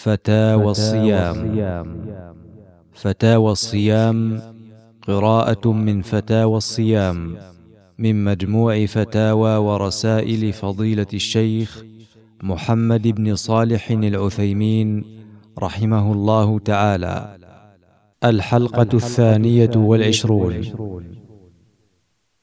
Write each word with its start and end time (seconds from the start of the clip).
فتاوى 0.00 0.70
الصيام. 0.70 1.36
فتاوى 2.92 3.52
الصيام 3.52 4.40
قراءة 5.02 5.72
من 5.72 6.02
فتاوى 6.02 6.56
الصيام 6.56 7.36
من 7.98 8.24
مجموع 8.24 8.86
فتاوى 8.86 9.56
ورسائل 9.56 10.52
فضيلة 10.52 11.06
الشيخ 11.14 11.84
محمد 12.42 13.08
بن 13.08 13.34
صالح 13.34 13.90
العثيمين 13.90 15.04
رحمه 15.58 16.12
الله 16.12 16.58
تعالى. 16.58 17.36
الحلقة 18.24 18.88
الثانية 18.94 19.70
والعشرون. 19.76 20.54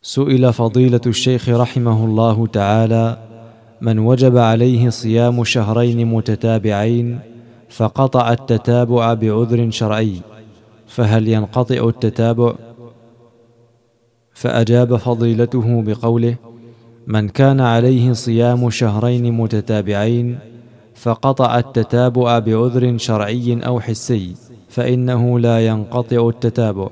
سئل 0.01 0.53
فضيلة 0.53 1.01
الشيخ 1.07 1.49
رحمه 1.49 2.05
الله 2.05 2.47
تعالى 2.47 3.17
من 3.81 3.99
وجب 3.99 4.37
عليه 4.37 4.89
صيام 4.89 5.43
شهرين 5.43 6.07
متتابعين 6.07 7.36
فقطع 7.69 8.31
التتابع 8.31 9.13
بعذر 9.13 9.71
شرعي 9.71 10.21
فهل 10.87 11.27
ينقطع 11.27 11.87
التتابع؟ 11.89 12.53
فأجاب 14.33 14.95
فضيلته 14.95 15.81
بقوله 15.81 16.35
من 17.07 17.29
كان 17.29 17.61
عليه 17.61 18.13
صيام 18.13 18.69
شهرين 18.69 19.33
متتابعين 19.33 20.39
فقطع 20.95 21.59
التتابع 21.59 22.39
بعذر 22.39 22.97
شرعي 22.97 23.59
أو 23.65 23.79
حسي 23.79 24.35
فإنه 24.69 25.39
لا 25.39 25.67
ينقطع 25.67 26.29
التتابع. 26.29 26.89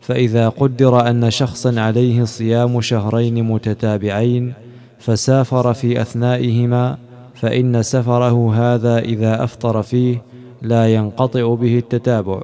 فإذا 0.00 0.48
قدر 0.48 1.08
أن 1.10 1.30
شخصا 1.30 1.80
عليه 1.80 2.24
صيام 2.24 2.80
شهرين 2.80 3.44
متتابعين 3.44 4.54
فسافر 4.98 5.74
في 5.74 6.00
أثنائهما 6.00 6.98
فإن 7.44 7.82
سفره 7.82 8.54
هذا 8.54 8.98
إذا 8.98 9.44
أفطر 9.44 9.82
فيه 9.82 10.22
لا 10.62 10.94
ينقطع 10.94 11.54
به 11.54 11.78
التتابع 11.78 12.42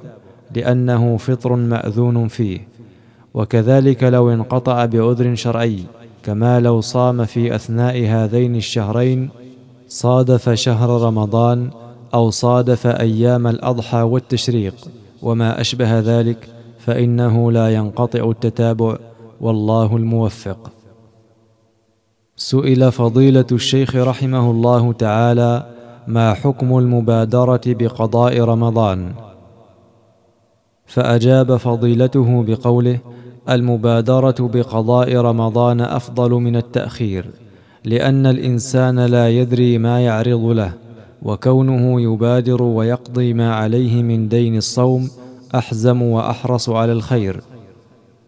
لأنه 0.55 1.17
فطر 1.17 1.55
مأذون 1.55 2.27
فيه. 2.27 2.67
وكذلك 3.33 4.03
لو 4.03 4.33
انقطع 4.33 4.85
بعذر 4.85 5.35
شرعي 5.35 5.79
كما 6.23 6.59
لو 6.59 6.81
صام 6.81 7.25
في 7.25 7.55
أثناء 7.55 8.05
هذين 8.05 8.55
الشهرين 8.55 9.29
صادف 9.87 10.49
شهر 10.49 11.01
رمضان 11.01 11.69
أو 12.13 12.29
صادف 12.29 12.87
أيام 12.87 13.47
الأضحى 13.47 14.01
والتشريق 14.01 14.75
وما 15.21 15.61
أشبه 15.61 15.99
ذلك 15.99 16.47
فإنه 16.79 17.51
لا 17.51 17.73
ينقطع 17.73 18.29
التتابع 18.29 18.97
والله 19.41 19.97
الموفق. 19.97 20.71
سئل 22.41 22.91
فضيلة 22.91 23.45
الشيخ 23.51 23.95
رحمه 23.95 24.51
الله 24.51 24.93
تعالى 24.93 25.65
ما 26.07 26.33
حكم 26.33 26.77
المبادرة 26.77 27.61
بقضاء 27.65 28.41
رمضان؟ 28.41 29.11
فأجاب 30.85 31.57
فضيلته 31.57 32.43
بقوله 32.43 32.99
المبادرة 33.49 34.35
بقضاء 34.39 35.15
رمضان 35.15 35.81
أفضل 35.81 36.31
من 36.31 36.55
التأخير 36.55 37.25
لأن 37.85 38.25
الإنسان 38.25 38.99
لا 38.99 39.29
يدري 39.29 39.77
ما 39.77 40.01
يعرض 40.01 40.45
له 40.45 40.73
وكونه 41.23 42.01
يبادر 42.01 42.63
ويقضي 42.63 43.33
ما 43.33 43.55
عليه 43.55 44.03
من 44.03 44.27
دين 44.27 44.57
الصوم 44.57 45.09
أحزم 45.55 46.01
وأحرص 46.01 46.69
على 46.69 46.91
الخير. 46.91 47.41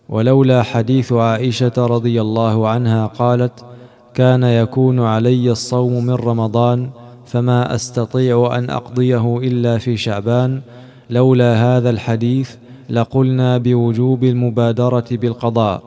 ولولا 0.09 0.63
حديث 0.63 1.13
عائشة 1.13 1.73
رضي 1.77 2.21
الله 2.21 2.67
عنها 2.67 3.05
قالت 3.05 3.72
كان 4.13 4.43
يكون 4.43 4.99
علي 4.99 5.51
الصوم 5.51 6.05
من 6.05 6.13
رمضان 6.13 6.89
فما 7.25 7.75
أستطيع 7.75 8.57
أن 8.57 8.69
أقضيه 8.69 9.37
إلا 9.37 9.77
في 9.77 9.97
شعبان. 9.97 10.61
لولا 11.09 11.77
هذا 11.77 11.89
الحديث 11.89 12.55
لقلنا 12.89 13.57
بوجوب 13.57 14.23
المبادرة 14.23 15.05
بالقضاء. 15.11 15.83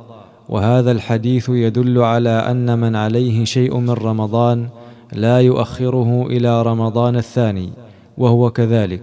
وهذا 0.48 0.92
الحديث 0.92 1.48
يدل 1.48 1.98
على 1.98 2.31
أن 2.31 2.78
من 2.78 2.97
عليه 2.97 3.44
شيء 3.44 3.76
من 3.76 3.91
رمضان 3.91 4.69
لا 5.12 5.41
يؤخره 5.41 6.26
إلى 6.26 6.62
رمضان 6.62 7.16
الثاني 7.16 7.70
وهو 8.19 8.50
كذلك. 8.50 9.03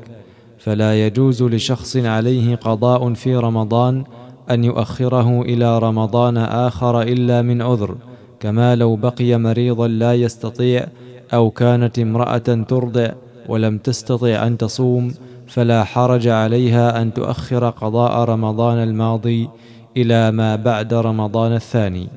فلا 0.59 1.06
يجوز 1.06 1.44
لشخص 1.44 1.97
عليه 1.97 2.56
قضاء 2.56 3.13
في 3.13 3.35
رمضان 3.35 4.03
أن 4.51 4.63
يؤخره 4.63 5.41
إلى 5.41 5.79
رمضان 5.79 6.38
آخر 6.38 7.01
إلا 7.01 7.41
من 7.41 7.62
عذر. 7.62 7.95
كما 8.44 8.76
لو 8.76 8.96
بقي 8.96 9.38
مريضا 9.38 9.88
لا 9.88 10.14
يستطيع 10.14 10.86
أو 11.34 11.50
كانت 11.50 12.00
امرأة 12.00 12.38
ترضع 12.68 13.09
ولم 13.50 13.78
تستطع 13.78 14.48
أن 14.48 14.58
تصوم 14.58 15.14
فلا 15.48 15.84
حرج 15.84 16.28
عليها 16.28 17.02
أن 17.02 17.14
تؤخر 17.14 17.70
قضاء 17.70 18.24
رمضان 18.24 18.78
الماضي 18.78 19.50
إلى 19.98 20.31
ما 20.31 20.56
بعد 20.56 20.94
رمضان 20.94 21.54
الثاني. 21.54 22.08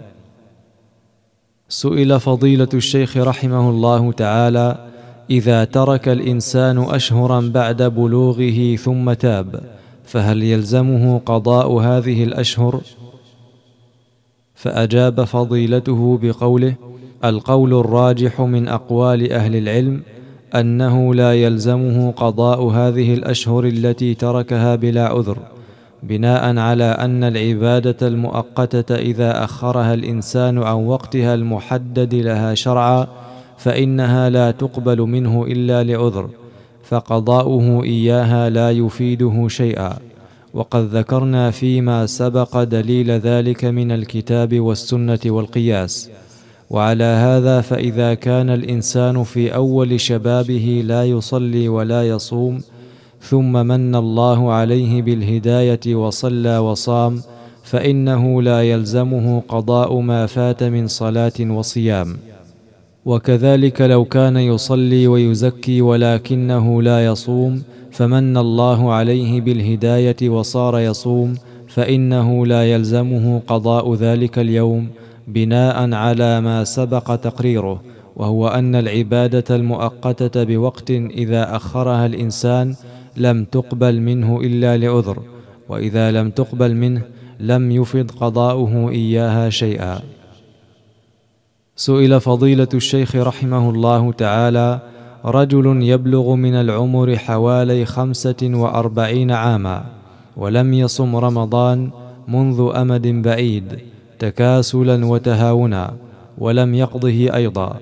سئل 1.69 2.21
فضيلة 2.21 2.69
الشيخ 2.75 3.17
رحمه 3.17 3.71
الله 3.71 4.13
تعالى 4.13 4.77
إذا 5.31 5.65
ترك 5.65 6.09
الإنسان 6.09 6.79
اشهرا 6.79 7.41
بعد 7.55 7.83
بلوغه 7.83 8.77
ثم 8.77 9.13
تاب 9.13 9.61
فهل 10.05 10.43
يلزمه 10.43 11.19
قضاء 11.19 11.73
هذه 11.73 12.25
الأشهر؟ 12.25 12.81
فأجاب 14.57 15.25
فضيلته 15.25 16.19
بقوله 16.23 16.75
القول 17.25 17.75
الراجح 17.75 18.41
من 18.41 18.69
أقوال 18.69 19.33
أهل 19.33 19.57
العلم 19.57 20.03
أنه 20.55 21.15
لا 21.15 21.35
يلزمه 21.35 22.11
قضاء 22.11 22.63
هذه 22.65 23.15
الأشهر 23.15 23.65
التي 23.65 24.15
تركها 24.15 24.75
بلا 24.75 25.07
عذر 25.07 25.39
بناء 26.03 26.59
على 26.59 26.85
أن 26.85 27.25
العبادة 27.25 28.09
المؤقتة 28.09 28.95
إذا 28.95 29.45
أخرها 29.45 29.95
الإنسان 29.95 30.63
عن 30.63 30.75
وقتها 30.75 31.35
المحدد 31.35 32.15
لها 32.15 32.55
شرعا 32.55 33.07
فإنها 33.59 34.31
لا 34.31 34.51
تقبل 34.51 35.01
منه 35.01 35.45
إلا 35.45 35.85
لعذر 35.85 36.29
فقضاؤه 36.85 37.85
إياها 37.85 38.51
لا 38.51 38.71
يفيده 38.71 39.49
شيئا. 39.49 39.99
وقد 40.57 40.85
ذكرنا 40.97 41.51
فيما 41.51 42.07
سبق 42.07 42.63
دليل 42.63 43.11
ذلك 43.11 43.65
من 43.65 43.93
الكتاب 43.93 44.61
والسنة 44.61 45.19
والقياس. 45.27 46.11
وعلى 46.71 47.05
هذا 47.05 47.61
فإذا 47.61 48.15
كان 48.15 48.51
الإنسان 48.51 49.23
في 49.25 49.55
أول 49.55 50.01
شبابه 50.01 50.83
لا 50.85 51.05
يصلي 51.05 51.69
ولا 51.69 52.09
يصوم 52.09 52.61
ثم 53.21 53.53
من 53.53 53.95
الله 53.95 54.53
عليه 54.53 55.03
بالهداية 55.03 55.95
وصلى 55.95 56.59
وصام 56.59 57.23
فإنه 57.65 58.43
لا 58.43 58.63
يلزمه 58.63 59.43
قضاء 59.49 60.01
ما 60.01 60.27
فات 60.27 60.63
من 60.63 60.89
صلاة 60.89 61.41
وصيام. 61.41 62.17
وكذلك 63.07 63.81
لو 63.81 64.05
كان 64.05 64.37
يصلي 64.37 65.07
ويزكي 65.07 65.83
ولكنه 65.83 66.83
لا 66.83 67.07
يصوم 67.07 67.63
فمن 67.91 68.37
الله 68.37 68.93
عليه 68.93 69.41
بالهداية 69.41 70.29
وصار 70.29 70.79
يصوم 70.79 71.35
فإنه 71.69 72.47
لا 72.47 72.73
يلزمه 72.73 73.43
قضاء 73.47 73.95
ذلك 73.95 74.39
اليوم 74.39 74.89
بناء 75.29 75.93
على 75.93 76.41
ما 76.41 76.65
سبق 76.65 77.17
تقريره 77.17 77.83
وهو 78.17 78.49
أن 78.49 78.75
العبادة 78.75 79.57
المؤقتة 79.57 80.45
بوقت 80.45 80.91
إذا 80.91 81.57
أخرها 81.57 82.07
الإنسان 82.07 82.75
لم 83.17 83.45
تقبل 83.45 84.01
منه 84.01 84.41
إلا 84.41 84.77
لعذر 84.77 85.19
وإذا 85.69 86.11
لم 86.11 86.31
تقبل 86.31 86.75
منه 86.75 87.03
لم 87.41 87.71
يفض 87.71 88.11
قضاؤه 88.11 88.91
إياها 88.91 89.51
شيئا. 89.51 90.01
سئل 91.79 92.21
فضيلة 92.21 92.69
الشيخ 92.75 93.17
رحمه 93.17 93.71
الله 93.71 94.13
تعالى 94.13 94.81
رجل 95.25 95.83
يبلغ 95.83 96.35
من 96.35 96.55
العمر 96.55 97.17
حوالي 97.17 97.85
خمسة 97.85 98.37
وأربعين 98.43 99.31
عاما 99.31 99.85
ولم 100.37 100.75
يصم 100.75 101.17
رمضان 101.17 101.91
منذ 102.29 102.71
أمد 102.75 103.07
بعيد 103.07 103.79
تكاسلا 104.19 105.07
وتهاونا 105.07 105.95
ولم 106.39 106.75
يقضه 106.75 107.35
أيضا 107.35 107.77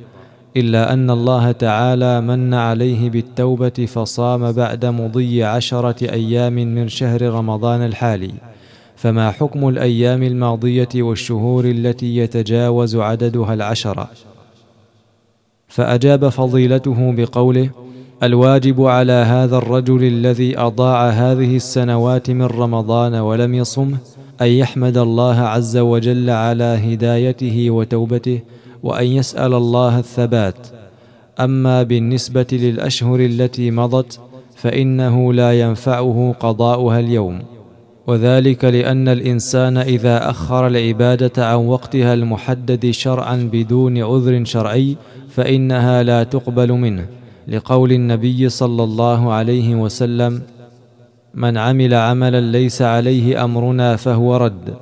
إلا 0.56 0.92
أن 0.92 1.10
الله 1.10 1.52
تعالى 1.52 2.20
من 2.20 2.54
عليه 2.54 3.10
بالتوبة 3.10 3.86
فصام 3.94 4.52
بعد 4.52 4.86
مضي 4.86 5.44
عشرة 5.44 6.10
أيام 6.12 6.52
من 6.52 6.88
شهر 6.88 7.22
رمضان 7.22 7.80
الحالي. 7.86 8.34
فما 9.04 9.30
حكم 9.30 9.68
الأيام 9.68 10.22
الماضية 10.22 10.88
والشهور 10.96 11.64
التي 11.64 12.16
يتجاوز 12.16 12.96
عددها 12.96 13.54
العشره 13.54 14.08
فأجاب 15.68 16.28
فضيلته 16.28 17.12
بقوله 17.12 17.70
الواجب 18.22 18.82
على 18.82 19.12
هذا 19.12 19.56
الرجل 19.56 20.04
الذي 20.04 20.58
أضاع 20.58 21.08
هذه 21.08 21.56
السنوات 21.56 22.30
من 22.30 22.42
رمضان 22.42 23.14
ولم 23.14 23.54
يصمه 23.54 23.96
أن 24.42 24.46
يحمد 24.46 24.96
الله 24.96 25.40
عز 25.40 25.76
وجل 25.76 26.30
على 26.30 26.64
هدايته 26.64 27.70
وتوبته 27.70 28.40
وأن 28.82 29.06
يسأل 29.06 29.54
الله 29.54 29.98
الثبات. 29.98 30.66
أما 31.40 31.82
بالنسبة 31.82 32.46
للأشهر 32.52 33.20
التي 33.20 33.70
مضت 33.70 34.20
فإنه 34.56 35.32
لا 35.32 35.60
ينفعه 35.60 36.34
قضاؤها 36.40 37.00
اليوم. 37.00 37.53
وذلك 38.06 38.64
لأن 38.64 39.08
الإنسان 39.08 39.76
إذا 39.76 40.30
أخر 40.30 40.66
العبادة 40.66 41.46
عن 41.46 41.56
وقتها 41.56 42.14
المحدد 42.14 42.90
شرعا 42.90 43.48
بدون 43.52 43.98
عذر 44.02 44.44
شرعي 44.44 44.96
فإنها 45.28 46.02
لا 46.02 46.22
تقبل 46.22 46.72
منه. 46.72 47.06
لقول 47.48 47.92
النبي 47.92 48.48
صلى 48.48 48.84
الله 48.84 49.32
عليه 49.32 49.74
وسلم 49.74 50.42
من 51.34 51.56
عمل 51.56 51.94
عملا 51.94 52.40
ليس 52.40 52.82
عليه 52.82 53.44
أمرنا 53.44 53.96
فهو 53.96 54.36
رد. 54.36 54.74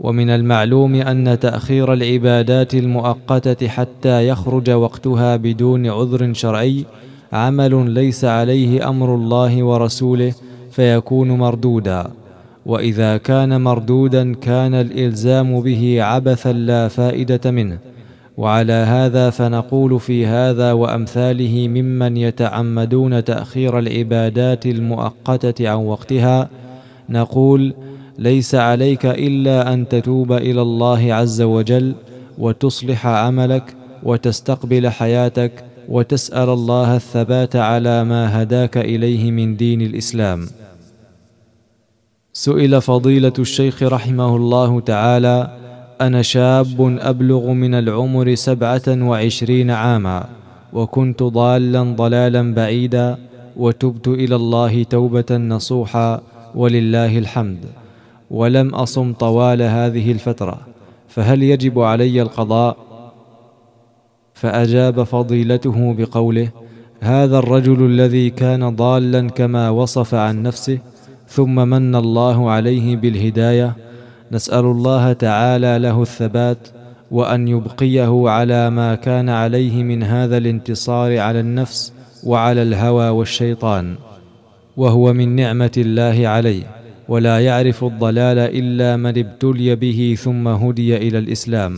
ومن 0.00 0.30
المعلوم 0.30 0.94
أن 0.94 1.38
تأخير 1.40 1.92
العبادات 1.92 2.74
المؤقتة 2.74 3.68
حتى 3.68 4.28
يخرج 4.28 4.70
وقتها 4.70 5.36
بدون 5.36 5.86
عذر 5.86 6.32
شرعي 6.32 6.84
عمل 7.32 7.90
ليس 7.90 8.24
عليه 8.24 8.88
أمر 8.88 9.14
الله 9.14 9.62
ورسوله 9.62 10.34
فيكون 10.70 11.30
مردودا. 11.30 12.23
وإذا 12.66 13.16
كان 13.16 13.60
مردودا 13.60 14.34
كان 14.34 14.74
الإلزام 14.74 15.60
به 15.60 16.02
عبثا 16.02 16.52
لا 16.52 16.88
فائدة 16.88 17.50
منه. 17.50 17.78
وعلى 18.36 18.72
هذا 18.72 19.30
فنقول 19.30 20.00
في 20.00 20.26
هذا 20.26 20.72
وأمثاله 20.72 21.68
ممن 21.68 22.16
يتعمدون 22.16 23.24
تأخير 23.24 23.78
العبادات 23.78 24.66
المؤقتة 24.66 25.68
عن 25.68 25.76
وقتها 25.76 26.48
نقول 27.08 27.74
ليس 28.18 28.54
عليك 28.54 29.06
إلا 29.06 29.72
أن 29.72 29.88
تتوب 29.88 30.32
إلى 30.32 30.62
الله 30.62 31.14
عز 31.14 31.42
وجل 31.42 31.94
وتصلح 32.38 33.06
عملك 33.06 33.74
وتستقبل 34.02 34.88
حياتك 34.88 35.64
وتسأل 35.88 36.48
الله 36.48 36.96
الثبات 36.96 37.56
على 37.56 38.04
ما 38.04 38.42
هداك 38.42 38.76
إليه 38.76 39.30
من 39.30 39.56
دين 39.56 39.80
الإسلام. 39.82 40.46
سئل 42.36 42.80
فضيلة 42.80 43.32
الشيخ 43.38 43.82
رحمه 43.82 44.36
الله 44.36 44.80
تعالى 44.80 45.50
أنا 46.00 46.22
شاب 46.22 46.98
أبلغ 47.00 47.50
من 47.52 47.74
العمر 47.74 48.34
سبعة 48.34 48.82
وعشرين 48.88 49.70
عاما 49.70 50.24
وكنت 50.72 51.22
ضالا 51.22 51.82
ضلالا 51.82 52.54
بعيدا 52.54 53.18
وتبت 53.56 54.08
إلى 54.08 54.36
الله 54.36 54.82
توبة 54.82 55.36
نصوحا 55.36 56.20
ولله 56.54 57.18
الحمد. 57.18 57.64
ولم 58.30 58.74
أصم 58.74 59.12
طوال 59.12 59.62
هذه 59.62 60.12
الفترة 60.12 60.60
فهل 61.08 61.42
يجب 61.42 61.78
علي 61.80 62.22
القضاء؟ 62.22 62.76
فأجاب 64.34 65.02
فضيلته 65.02 65.94
بقوله 65.98 66.48
هذا 67.00 67.38
الرجل 67.38 67.86
الذي 67.86 68.30
كان 68.30 68.76
ضالا 68.76 69.28
كما 69.28 69.70
وصف 69.70 70.14
عن 70.14 70.42
نفسه 70.42 70.78
ثم 71.28 71.68
من 71.68 71.94
الله 71.94 72.50
عليه 72.50 72.96
بالهداية. 72.96 73.76
نسأل 74.32 74.64
الله 74.64 75.12
تعالى 75.12 75.78
له 75.78 76.02
الثبات 76.02 76.68
وأن 77.10 77.48
يبقيه 77.48 78.30
على 78.30 78.70
ما 78.70 78.94
كان 78.94 79.28
عليه 79.28 79.82
من 79.82 80.02
هذا 80.02 80.36
الانتصار 80.36 81.18
على 81.18 81.40
النفس 81.40 81.92
وعلى 82.24 82.62
الهوى 82.62 83.08
والشيطان 83.08 83.94
وهو 84.76 85.12
من 85.12 85.36
نعمة 85.36 85.72
الله 85.76 86.28
عليه. 86.28 86.62
ولا 87.08 87.40
يعرف 87.40 87.84
الضلال 87.84 88.38
إلا 88.38 88.96
من 88.96 89.18
ابتلي 89.18 89.76
به 89.76 90.16
ثم 90.20 90.48
هدي 90.48 90.96
إلى 90.96 91.18
الإسلام. 91.18 91.76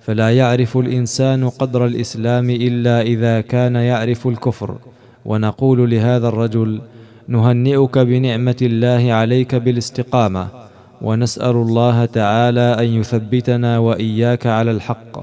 فلا 0.00 0.30
يعرف 0.36 0.76
الإنسان 0.76 1.48
قدر 1.48 1.86
الإسلام 1.86 2.50
إلا 2.50 3.00
إذا 3.02 3.40
كان 3.40 3.76
يعرف 3.76 4.26
الكفر. 4.26 4.76
ونقول 5.24 5.90
لهذا 5.90 6.28
الرجل 6.28 6.80
نهنئك 7.30 7.98
بنعمة 7.98 8.56
الله 8.62 9.12
عليك 9.12 9.54
بالاستقامة 9.54 10.48
ونسأل 11.02 11.56
الله 11.56 12.04
تعالى 12.04 12.76
أن 12.80 12.84
يثبتنا 12.84 13.78
وإياك 13.78 14.46
على 14.46 14.70
الحق. 14.70 15.14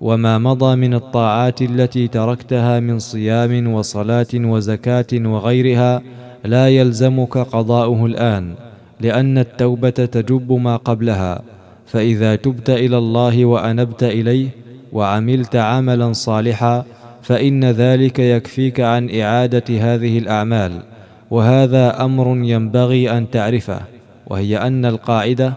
وما 0.00 0.38
مضى 0.38 0.76
من 0.76 0.94
الطاعات 0.94 1.62
التي 1.62 2.08
تركتها 2.08 2.80
من 2.80 2.98
صيام 2.98 3.72
وصلاة 3.72 4.26
وزكاة 4.34 5.06
وغيرها 5.12 6.02
لا 6.44 6.68
يلزمك 6.68 7.38
قضاؤه 7.38 8.06
الآن 8.06 8.54
لأن 9.00 9.38
التوبة 9.38 9.90
تجب 9.90 10.52
ما 10.52 10.76
قبلها. 10.76 11.42
فإذا 11.86 12.36
تبت 12.36 12.70
إلى 12.70 12.98
الله 12.98 13.44
وأنبت 13.44 14.02
إليه 14.02 14.48
وعملت 14.92 15.56
عملا 15.56 16.12
صالحا 16.12 16.84
فإن 17.22 17.64
ذلك 17.64 18.18
يكفيك 18.18 18.80
عن 18.80 19.10
إعادة 19.20 19.64
هذه 19.68 20.18
الأعمال. 20.18 20.93
وهذا 21.34 22.04
أمر 22.04 22.26
ينبغي 22.44 23.10
أن 23.10 23.30
تعرفه 23.30 23.80
وهي 24.26 24.58
أن 24.58 24.84
القاعدة 24.84 25.54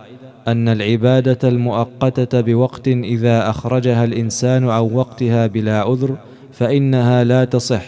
أن 0.48 0.70
العبادة 0.70 1.50
المؤقتة 1.50 2.42
بوقت 2.42 2.88
إذا 2.88 3.50
أخرجها 3.50 4.04
الإنسان 4.04 4.70
عن 4.70 4.82
وقتها 4.82 5.48
بلا 5.48 5.82
عذر 5.82 6.16
فإنها 6.54 7.24
لا 7.24 7.46
تصح 7.46 7.84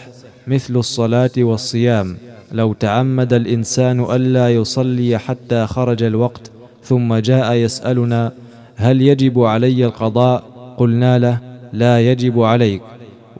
مثل 0.46 0.76
الصلاة 0.76 1.30
والصيام. 1.38 2.16
لو 2.52 2.72
تعمد 2.72 3.32
الإنسان 3.32 4.00
ألا 4.00 4.48
يصلي 4.48 5.18
حتى 5.18 5.66
خرج 5.66 6.02
الوقت 6.02 6.50
ثم 6.84 7.14
جاء 7.14 7.52
يسألنا 7.52 8.32
هل 8.76 9.02
يجب 9.02 9.40
علي 9.40 9.84
القضاء؟ 9.84 10.44
قلنا 10.78 11.18
له 11.18 11.38
لا 11.72 12.00
يجب 12.00 12.42
عليك. 12.42 12.82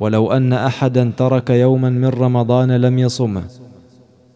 ولو 0.00 0.32
أن 0.32 0.52
احدا 0.52 1.12
ترك 1.16 1.50
يوما 1.50 1.90
من 1.90 2.08
رمضان 2.08 2.72
لم 2.72 2.98
يصمه. 2.98 3.42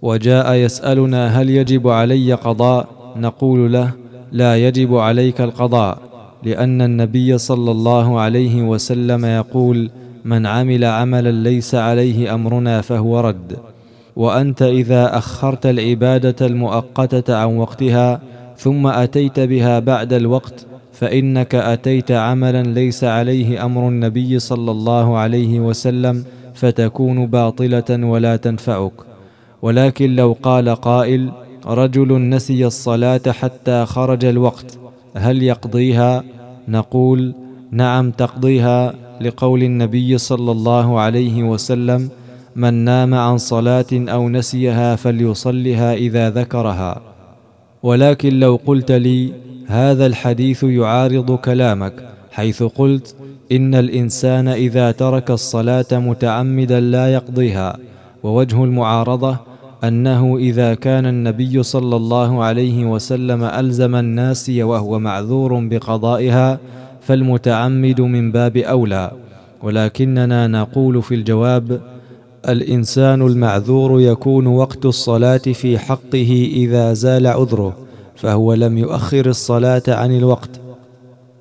وجاء 0.04 0.54
يسألنا 0.54 1.40
هل 1.40 1.50
يجب 1.50 1.88
علي 1.88 2.32
قضاء؟ 2.32 2.88
نقول 3.16 3.72
له 3.72 3.90
لا 4.32 4.56
يجب 4.56 4.96
عليك 4.96 5.40
القضاء 5.40 5.98
لأن 6.42 6.82
النبي 6.82 7.38
صلى 7.38 7.70
الله 7.70 8.20
عليه 8.20 8.62
وسلم 8.62 9.24
يقول 9.24 9.90
من 10.24 10.46
عمل 10.46 10.84
عملا 10.84 11.30
ليس 11.30 11.74
عليه 11.74 12.34
أمرنا 12.34 12.80
فهو 12.80 13.20
رد. 13.20 13.56
وأنت 14.16 14.62
إذا 14.62 15.18
أخرت 15.18 15.66
العبادة 15.66 16.46
المؤقتة 16.46 17.36
عن 17.36 17.56
وقتها 17.56 18.20
ثم 18.58 18.86
أتيت 18.86 19.40
بها 19.40 19.78
بعد 19.78 20.12
الوقت 20.12 20.66
فإنك 20.92 21.54
أتيت 21.54 22.12
عملا 22.12 22.62
ليس 22.62 23.04
عليه 23.04 23.64
أمر 23.64 23.88
النبي 23.88 24.38
صلى 24.38 24.70
الله 24.70 25.18
عليه 25.18 25.60
وسلم 25.60 26.24
فتكون 26.54 27.26
باطلة 27.26 27.90
ولا 27.90 28.36
تنفعك. 28.36 29.13
ولكن 29.64 30.16
لو 30.16 30.36
قال 30.42 30.68
قائل 30.68 31.32
رجل 31.66 32.28
نسي 32.28 32.66
الصلاة 32.66 33.20
حتى 33.28 33.86
خرج 33.86 34.24
الوقت 34.24 34.78
هل 35.16 35.42
يقضيها؟ 35.42 36.24
نقول 36.68 37.34
نعم 37.70 38.10
تقضيها 38.10 38.94
لقول 39.20 39.62
النبي 39.62 40.18
صلى 40.18 40.52
الله 40.52 41.00
عليه 41.00 41.42
وسلم 41.42 42.10
من 42.56 42.74
نام 42.74 43.14
عن 43.14 43.38
صلاة 43.38 43.86
أو 43.92 44.28
نسيها 44.28 44.96
فليصلها 44.96 45.94
إذا 45.94 46.30
ذكرها. 46.30 47.00
ولكن 47.82 48.40
لو 48.40 48.60
قلت 48.66 48.92
لي 48.92 49.32
هذا 49.66 50.06
الحديث 50.06 50.64
يعارض 50.64 51.36
كلامك 51.36 52.08
حيث 52.32 52.62
قلت 52.62 53.16
إن 53.52 53.74
الإنسان 53.74 54.48
إذا 54.48 54.90
ترك 54.90 55.30
الصلاة 55.30 55.86
متعمدا 55.92 56.80
لا 56.80 57.12
يقضيها 57.12 57.76
ووجه 58.22 58.64
المعارضة 58.64 59.53
أنه 59.88 60.36
إذا 60.38 60.74
كان 60.74 61.06
النبي 61.06 61.62
صلى 61.62 61.96
الله 61.96 62.44
عليه 62.44 62.84
وسلم 62.84 63.44
ألزم 63.44 63.94
الناس 63.94 64.50
وهو 64.50 64.98
معذور 64.98 65.66
بقضائها 65.68 66.58
فالمتعمد 67.00 68.00
من 68.00 68.32
باب 68.32 68.56
أولى. 68.56 69.10
ولكننا 69.62 70.46
نقول 70.46 71.02
في 71.02 71.14
الجواب 71.14 71.80
الإنسان 72.48 73.22
المعذور 73.22 74.00
يكون 74.00 74.46
وقت 74.46 74.84
الصلاة 74.86 75.36
في 75.38 75.78
حقه 75.78 76.50
إذا 76.52 76.92
زال 76.92 77.26
عذره 77.26 77.76
فهو 78.16 78.54
لم 78.54 78.78
يؤخر 78.78 79.26
الصلاة 79.26 79.82
عن 79.88 80.16
الوقت. 80.16 80.60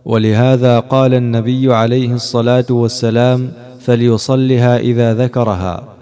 ولهذا 0.05 0.79
قال 0.79 1.13
النبي 1.13 1.73
عليه 1.73 2.13
الصلاة 2.13 2.65
والسلام 2.69 3.51
فليصلها 3.79 4.77
إذا 4.77 5.13
ذكرها 5.13 5.92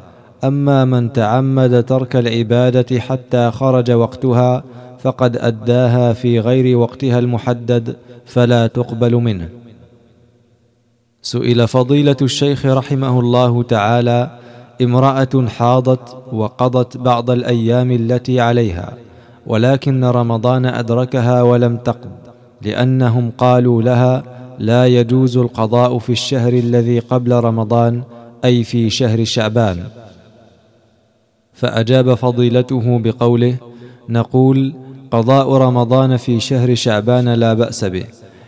أما 0.44 0.86
من 0.86 1.14
تعمد 1.14 1.84
ترك 1.86 2.16
العبادة 2.16 3.00
حتى 3.00 3.52
خرج 3.52 3.92
وقتها 3.92 4.64
فقد 5.00 5.38
أداها 5.38 6.14
في 6.14 6.40
غير 6.40 6.78
وقتها 6.78 7.20
المحدد 7.20 7.96
فلا 8.26 8.68
تقبل 8.68 9.16
منه. 9.16 9.50
سئل 11.22 11.68
فضيلة 11.68 12.16
الشيخ 12.22 12.66
رحمه 12.66 13.20
الله 13.20 13.64
تعالى 13.64 14.40
امرأة 14.82 15.48
حاضت 15.48 16.18
وقضت 16.34 16.98
بعض 16.98 17.30
الأيام 17.30 17.92
التي 17.92 18.40
عليها 18.40 18.94
ولكن 19.48 20.06
رمضان 20.06 20.66
أدركها 20.66 21.42
ولم 21.42 21.78
تقض 21.78 22.12
لأنهم 22.62 23.32
قالوا 23.38 23.82
لها 23.82 24.24
لا 24.60 24.88
يجوز 24.88 25.38
القضاء 25.38 26.00
في 26.00 26.12
الشهر 26.12 26.54
الذي 26.54 27.00
قبل 27.00 27.32
رمضان 27.32 28.04
أي 28.46 28.64
في 28.64 28.90
شهر 28.90 29.24
شعبان. 29.24 30.01
فأجاب 31.62 32.14
فضيلته 32.14 33.00
بقوله 33.00 33.56
نقول 34.10 34.74
قضاء 35.12 35.54
رمضان 35.54 36.18
في 36.18 36.40
شهر 36.40 36.76
شعبان 36.76 37.30
لا 37.30 37.54
بأس 37.54 37.86
به. 37.86 38.04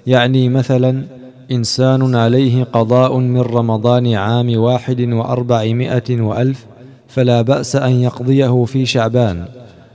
يعني 0.08 0.50
مثلا 0.50 1.03
إنسان 1.51 2.15
عليه 2.15 2.63
قضاء 2.63 3.17
من 3.17 3.41
رمضان 3.41 4.13
عام 4.13 4.58
واحد 4.58 5.01
وأربعمائة 5.01 6.22
وألف 6.22 6.65
فلا 7.08 7.41
بأس 7.41 7.75
أن 7.75 7.91
يقضيه 7.91 8.65
في 8.65 8.86
شعبان 8.86 9.46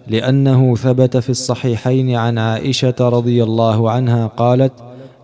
لأنه 0.08 0.76
ثبت 0.76 1.16
في 1.16 1.30
الصحيحين 1.30 2.14
عن 2.14 2.38
عائشة 2.38 2.94
رضي 3.00 3.42
الله 3.42 3.90
عنها 3.90 4.26
قالت 4.26 4.72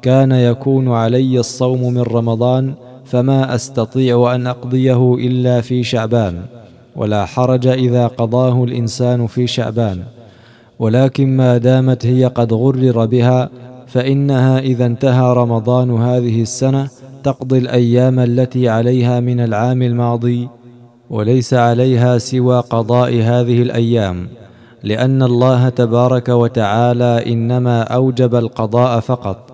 كان 0.03 0.33
يكون 0.33 0.89
علي 0.89 1.39
الصوم 1.41 1.95
من 1.95 2.03
رمضان 2.03 2.75
فما 3.05 3.55
أستطيع 3.55 4.35
أن 4.35 4.47
أقضيه 4.47 5.15
إلا 5.15 5.61
في 5.61 5.83
شعبان. 5.83 6.43
ولا 6.97 7.25
حرج 7.25 7.67
إذا 7.67 8.07
قضاه 8.07 8.65
الإنسان 8.65 9.27
في 9.27 9.47
شعبان. 9.47 10.03
ولكن 10.79 11.37
ما 11.37 11.59
دامت 11.59 12.07
هي 12.07 12.25
قد 12.25 12.53
غرر 12.53 13.07
بها 13.07 13.51
فإنها 13.87 14.59
إذا 14.59 14.87
انتهى 14.87 15.33
رمضان 15.33 15.91
هذه 15.91 16.43
السنة 16.43 16.89
تقضي 17.25 17.59
الأيام 17.59 18.21
التي 18.21 18.69
عليها 18.69 19.21
من 19.21 19.41
العام 19.41 19.83
الماضي 19.83 20.49
وليس 21.11 21.55
عليها 21.55 22.19
سوى 22.19 22.61
قضاء 22.61 23.11
هذه 23.15 23.63
الأيام. 23.63 24.29
لأن 24.83 25.23
الله 25.23 25.69
تبارك 25.69 26.29
وتعالى 26.29 27.33
إنما 27.33 27.83
أوجب 27.83 28.35
القضاء 28.35 29.01
فقط. 29.01 29.51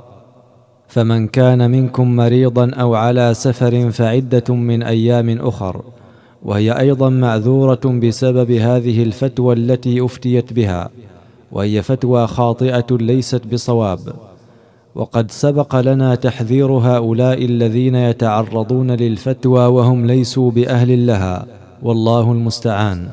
فمن 0.89 1.29
كان 1.29 1.71
منكم 1.71 2.17
مريضا 2.17 2.71
أو 2.71 2.95
على 2.95 3.35
سفر 3.35 3.91
فعدة 3.91 4.55
من 4.55 4.83
أيام 4.83 5.39
أخر. 5.41 5.83
وهي 6.43 6.73
أيضا 6.81 7.09
معذورة 7.09 7.81
بسبب 7.85 8.51
هذه 8.51 9.03
الفتوى 9.03 9.55
التي 9.55 10.05
أفتيت 10.05 10.53
بها 10.53 10.91
وهي 11.53 11.83
فتوى 11.83 12.27
خاطئة 12.27 12.87
ليست 12.91 13.47
بصواب. 13.47 14.01
وقد 14.95 15.31
سبق 15.31 15.77
لنا 15.77 16.15
تحذير 16.15 16.73
هؤلاء 16.73 17.45
الذين 17.45 17.95
يتعرضون 17.95 18.91
للفتوى 18.91 19.67
وهم 19.67 20.07
ليسوا 20.07 20.51
بأهل 20.51 21.07
لها 21.07 21.47
والله 21.83 22.33
المستعان. 22.33 23.09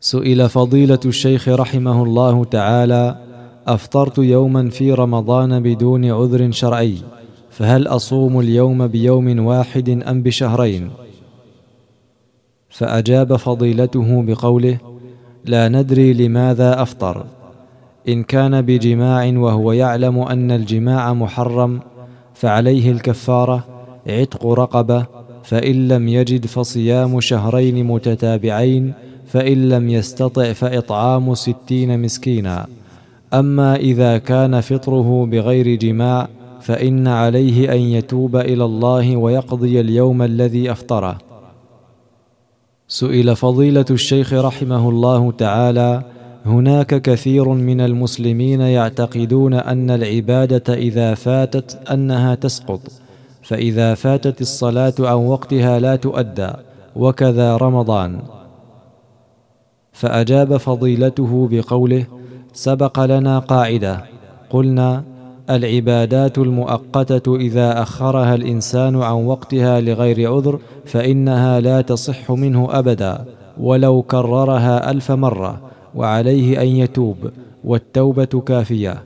سئل 0.00 0.48
فضيلة 0.48 0.98
الشيخ 1.04 1.48
رحمه 1.48 2.02
الله 2.02 2.44
تعالى 2.44 3.16
أفطرت 3.66 4.18
يوما 4.18 4.70
في 4.70 4.92
رمضان 4.92 5.62
بدون 5.62 6.04
عذر 6.04 6.50
شرعي 6.50 6.96
فهل 7.50 7.86
أصوم 7.86 8.40
اليوم 8.40 8.86
بيوم 8.86 9.46
واحد 9.46 9.88
أم 9.88 10.22
بشهرين؟ 10.22 10.90
فأجاب 12.72 13.36
فضيلته 13.36 14.22
بقوله 14.22 14.78
لا 15.44 15.68
ندري 15.68 16.12
لماذا 16.12 16.82
أفطر. 16.82 17.24
إن 18.08 18.22
كان 18.22 18.62
بجماع 18.62 19.32
وهو 19.36 19.72
يعلم 19.72 20.18
أن 20.18 20.50
الجماع 20.50 21.12
محرم 21.14 21.80
فعليه 22.34 22.90
الكفارة 22.90 23.64
عتق 24.06 24.46
رقبة 24.46 25.06
فإن 25.44 25.88
لم 25.88 26.08
يجد 26.08 26.46
فصيام 26.46 27.20
شهرين 27.20 27.86
متتابعين 27.86 28.92
فإن 29.26 29.68
لم 29.68 29.88
يستطع 29.90 30.52
فإطعام 30.52 31.34
ستين 31.34 32.02
مسكينا. 32.02 32.66
أما 33.34 33.76
إذا 33.76 34.18
كان 34.18 34.60
فطره 34.60 35.26
بغير 35.26 35.74
جماع 35.74 36.28
فإن 36.60 37.08
عليه 37.08 37.72
أن 37.72 37.80
يتوب 37.80 38.36
إلى 38.36 38.64
الله 38.64 39.16
ويقضي 39.16 39.80
اليوم 39.80 40.22
الذي 40.22 40.72
أفطره. 40.72 41.31
سئل 42.92 43.36
فضيلة 43.36 43.84
الشيخ 43.90 44.32
رحمه 44.32 44.88
الله 44.88 45.32
تعالى 45.32 46.02
هناك 46.46 47.02
كثير 47.02 47.48
من 47.48 47.80
المسلمين 47.80 48.60
يعتقدون 48.60 49.54
أن 49.54 49.90
العبادة 49.90 50.74
إذا 50.74 51.14
فاتت 51.14 51.90
أنها 51.90 52.34
تسقط 52.34 52.80
فإذا 53.42 53.94
فاتت 53.94 54.40
الصلاة 54.40 54.94
عن 54.98 55.14
وقتها 55.14 55.78
لا 55.78 55.96
تؤدى 55.96 56.50
وكذا 56.96 57.56
رمضان. 57.56 58.20
فأجاب 59.92 60.56
فضيلته 60.56 61.48
بقوله 61.50 62.04
سبق 62.52 63.00
لنا 63.00 63.38
قاعدة 63.38 64.04
قلنا 64.50 65.04
العبادات 65.56 66.38
المؤقتة 66.38 67.36
إذا 67.36 67.82
أخرها 67.82 68.34
الإنسان 68.34 69.02
عن 69.02 69.14
وقتها 69.14 69.80
لغير 69.80 70.32
عذر 70.32 70.58
فإنها 70.84 71.60
لا 71.60 71.80
تصح 71.80 72.30
منه 72.30 72.68
أبدا 72.70 73.24
ولو 73.60 74.02
كررها 74.02 74.90
ألف 74.90 75.10
مرة 75.10 75.60
وعليه 75.94 76.62
أن 76.62 76.66
يتوب 76.66 77.16
والتوبة 77.64 78.24
كافية. 78.24 79.02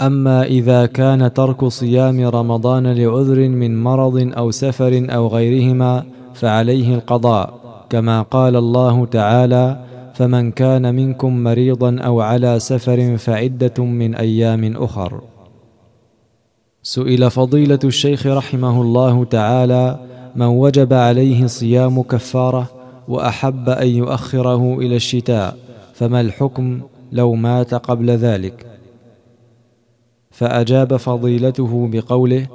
أما 0.00 0.42
إذا 0.44 0.86
كان 0.86 1.32
ترك 1.32 1.64
صيام 1.64 2.26
رمضان 2.26 2.86
لعذر 2.86 3.48
من 3.48 3.82
مرض 3.82 4.32
أو 4.36 4.50
سفر 4.50 5.06
أو 5.10 5.26
غيرهما 5.26 6.04
فعليه 6.34 6.94
القضاء. 6.94 7.60
كما 7.90 8.22
قال 8.22 8.56
الله 8.56 9.06
تعالى 9.06 9.76
فمن 10.14 10.50
كان 10.50 10.94
منكم 10.94 11.42
مريضا 11.44 11.98
أو 11.98 12.20
على 12.20 12.58
سفر 12.58 13.16
فعدة 13.16 13.84
من 13.84 14.14
أيام 14.14 14.76
أخر 14.76 15.20
سئل 16.82 17.30
فضيلة 17.30 17.78
الشيخ 17.84 18.26
رحمه 18.26 18.82
الله 18.82 19.24
تعالى 19.24 19.98
من 20.36 20.46
وجب 20.46 20.92
عليه 20.92 21.46
صيام 21.46 22.02
كفارة 22.02 22.70
وأحب 23.08 23.68
أن 23.68 23.88
يؤخره 23.88 24.78
إلى 24.78 24.96
الشتاء 24.96 25.56
فما 25.94 26.20
الحكم 26.20 26.80
لو 27.12 27.34
مات 27.34 27.74
قبل 27.74 28.10
ذلك؟ 28.10 28.66
فأجاب 30.30 30.96
فضيلته 30.96 31.88
بقوله 31.92 32.46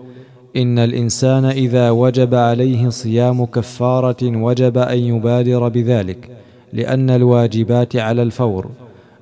إن 0.55 0.79
الإنسان 0.79 1.45
إذا 1.45 1.89
وجب 1.89 2.35
عليه 2.35 2.89
صيام 2.89 3.45
كفارة 3.45 4.37
وجب 4.37 4.77
أن 4.77 4.97
يبادر 4.97 5.69
بذلك 5.69 6.29
لأن 6.73 7.09
الواجبات 7.09 7.95
على 7.95 8.21
الفور 8.21 8.69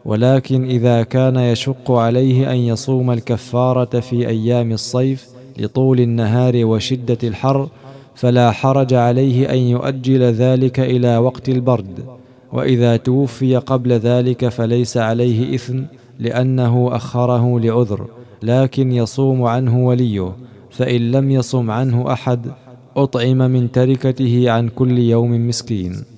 ولكن 0.06 0.66
إذا 0.66 1.04
كان 1.04 1.36
يشق 1.36 1.92
عليه 1.92 2.52
أن 2.52 2.58
يصوم 2.58 3.12
الكفارة 3.12 4.00
في 4.00 4.28
أيام 4.28 4.72
الصيف 4.72 5.28
لطول 5.58 6.00
النهار 6.00 6.66
وشدة 6.66 7.18
الحر 7.24 7.70
فلا 8.16 8.52
حرج 8.52 8.94
عليه 8.94 9.52
أن 9.52 9.58
يؤجل 9.58 10.22
ذلك 10.22 10.80
إلى 10.80 11.18
وقت 11.18 11.50
البرد. 11.50 12.06
وإذا 12.54 12.98
توفي 12.98 13.56
قبل 13.56 13.92
ذلك 13.92 14.50
فليس 14.50 14.98
عليه 14.98 15.56
إثم 15.56 15.82
لأنه 16.20 16.96
أخره 16.96 17.60
لعذر 17.60 18.08
لكن 18.44 18.92
يصوم 18.92 19.44
عنه 19.44 19.88
وليه. 19.88 20.32
فإن 20.70 21.12
لم 21.12 21.32
يصم 21.32 21.72
عنه 21.72 22.14
أحد 22.14 22.52
أطعم 22.96 23.38
من 23.38 23.72
تركته 23.72 24.52
عن 24.52 24.70
كل 24.70 25.00
يوم 25.00 25.48
مسكين. 25.48 26.13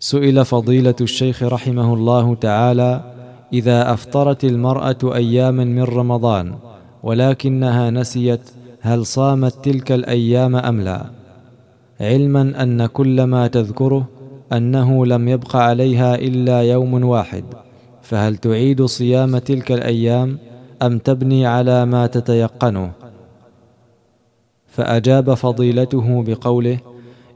سئل 0.00 0.44
فضيلة 0.44 0.94
الشيخ 1.00 1.42
رحمه 1.42 1.94
الله 1.94 2.34
تعالى 2.34 3.14
إذا 3.52 3.92
أفطرت 3.92 4.44
المرأة 4.44 4.98
أياما 5.04 5.64
من 5.64 5.82
رمضان 5.82 6.54
ولكنها 7.02 7.90
نسيت 7.90 8.40
هل 8.80 9.06
صامت 9.06 9.64
تلك 9.64 9.92
الأيام 9.92 10.56
أم 10.56 10.80
لا؟ 10.80 11.06
علما 12.00 12.62
أن 12.62 12.86
كل 12.86 13.22
ما 13.22 13.46
تذكره 13.46 14.08
أنه 14.52 15.06
لم 15.06 15.28
يبق 15.28 15.56
عليها 15.56 16.14
إلا 16.14 16.62
يوم 16.62 17.04
واحد 17.04 17.44
فهل 18.02 18.36
تعيد 18.36 18.84
صيام 18.84 19.38
تلك 19.38 19.72
الأيام 19.72 20.38
أم 20.82 20.98
تبني 20.98 21.46
على 21.46 21.86
ما 21.86 22.06
تتيقنه؟ 22.06 22.90
فأجاب 24.66 25.34
فضيلته 25.34 26.22
بقوله 26.22 26.78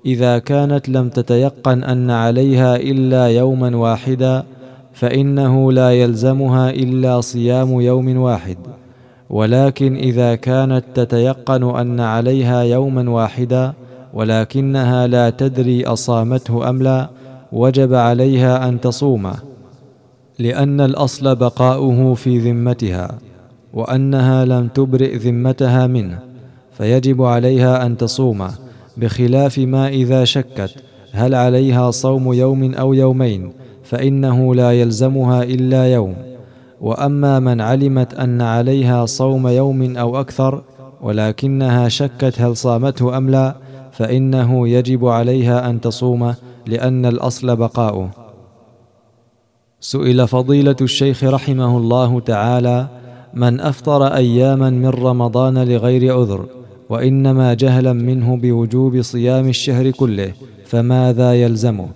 إذا 0.06 0.38
كانت 0.38 0.88
لم 0.88 1.08
تتيقن 1.08 1.84
أن 1.84 2.10
عليها 2.10 2.76
إلا 2.76 3.26
يوما 3.26 3.76
واحدا 3.76 4.44
فإنه 4.92 5.72
لا 5.72 5.90
يلزمها 5.90 6.70
إلا 6.70 7.20
صيام 7.20 7.80
يوم 7.80 8.16
واحد. 8.16 8.56
ولكن 9.30 9.96
إذا 9.96 10.34
كانت 10.34 10.84
تتيقن 10.94 11.76
أن 11.76 12.00
عليها 12.00 12.62
يوما 12.62 13.10
واحدا 13.10 13.72
ولكنها 14.14 15.06
لا 15.06 15.30
تدري 15.30 15.86
أصامته 15.86 16.68
أم 16.68 16.82
لا 16.82 17.08
وجب 17.52 17.94
عليها 17.94 18.68
أن 18.68 18.80
تصومه 18.80 19.34
لأن 20.38 20.80
الأصل 20.80 21.36
بقاؤه 21.36 22.14
في 22.14 22.38
ذمتها 22.38 23.18
وأنها 23.74 24.44
لم 24.44 24.68
تبرئ 24.68 25.16
ذمتها 25.16 25.86
منه 25.86 26.18
فيجب 26.72 27.22
عليها 27.22 27.86
أن 27.86 27.96
تصومه 27.96 28.50
بخلاف 28.96 29.58
ما 29.58 29.88
إذا 29.88 30.24
شكت 30.24 30.74
هل 31.12 31.34
عليها 31.34 31.90
صوم 31.90 32.32
يوم 32.32 32.74
أو 32.74 32.94
يومين 32.94 33.52
فإنه 33.84 34.54
لا 34.54 34.72
يلزمها 34.72 35.42
إلا 35.42 35.92
يوم. 35.92 36.14
وأما 36.80 37.38
من 37.38 37.60
علمت 37.60 38.14
أن 38.14 38.40
عليها 38.40 39.06
صوم 39.06 39.48
يوم 39.48 39.96
أو 39.96 40.20
أكثر 40.20 40.62
ولكنها 41.02 41.88
شكت 41.88 42.40
هل 42.40 42.56
صامته 42.56 43.16
أم 43.16 43.30
لا 43.30 43.56
فإنه 43.92 44.68
يجب 44.68 45.06
عليها 45.06 45.70
أن 45.70 45.80
تصومه 45.80 46.34
لأن 46.66 47.06
الأصل 47.06 47.56
بقاؤه. 47.56 48.10
سئل 49.80 50.28
فضيلة 50.28 50.76
الشيخ 50.80 51.24
رحمه 51.24 51.76
الله 51.76 52.20
تعالى 52.20 52.88
من 53.34 53.60
أفطر 53.60 54.06
أياما 54.06 54.70
من 54.70 54.88
رمضان 54.88 55.58
لغير 55.58 56.18
عذر 56.18 56.46
وإنما 56.92 57.54
جهلا 57.54 57.92
منه 57.92 58.36
بوجوب 58.36 59.02
صيام 59.02 59.48
الشهر 59.48 59.90
كله 59.90 60.32
فماذا 60.66 61.34
يلزمه؟ 61.34 61.88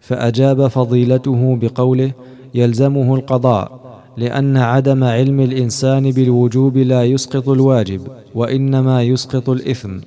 فأجاب 0.00 0.66
فضيلته 0.68 1.58
بقوله 1.62 2.12
يلزمه 2.54 3.14
القضاء 3.14 3.80
لأن 4.16 4.56
عدم 4.56 5.04
علم 5.04 5.40
الإنسان 5.40 6.10
بالوجوب 6.10 6.76
لا 6.76 7.04
يسقط 7.04 7.48
الواجب 7.48 8.00
وإنما 8.34 9.02
يسقط 9.02 9.50
الإثم. 9.50 9.98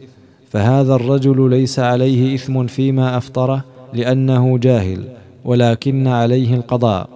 فهذا 0.49 0.95
الرجل 0.95 1.49
ليس 1.49 1.79
عليه 1.79 2.35
إثم 2.35 2.65
فيما 2.67 3.17
أفطره 3.17 3.63
لأنه 3.93 4.57
جاهل 4.57 5.03
ولكن 5.45 6.07
عليه 6.07 6.53
القضاء. 6.53 7.09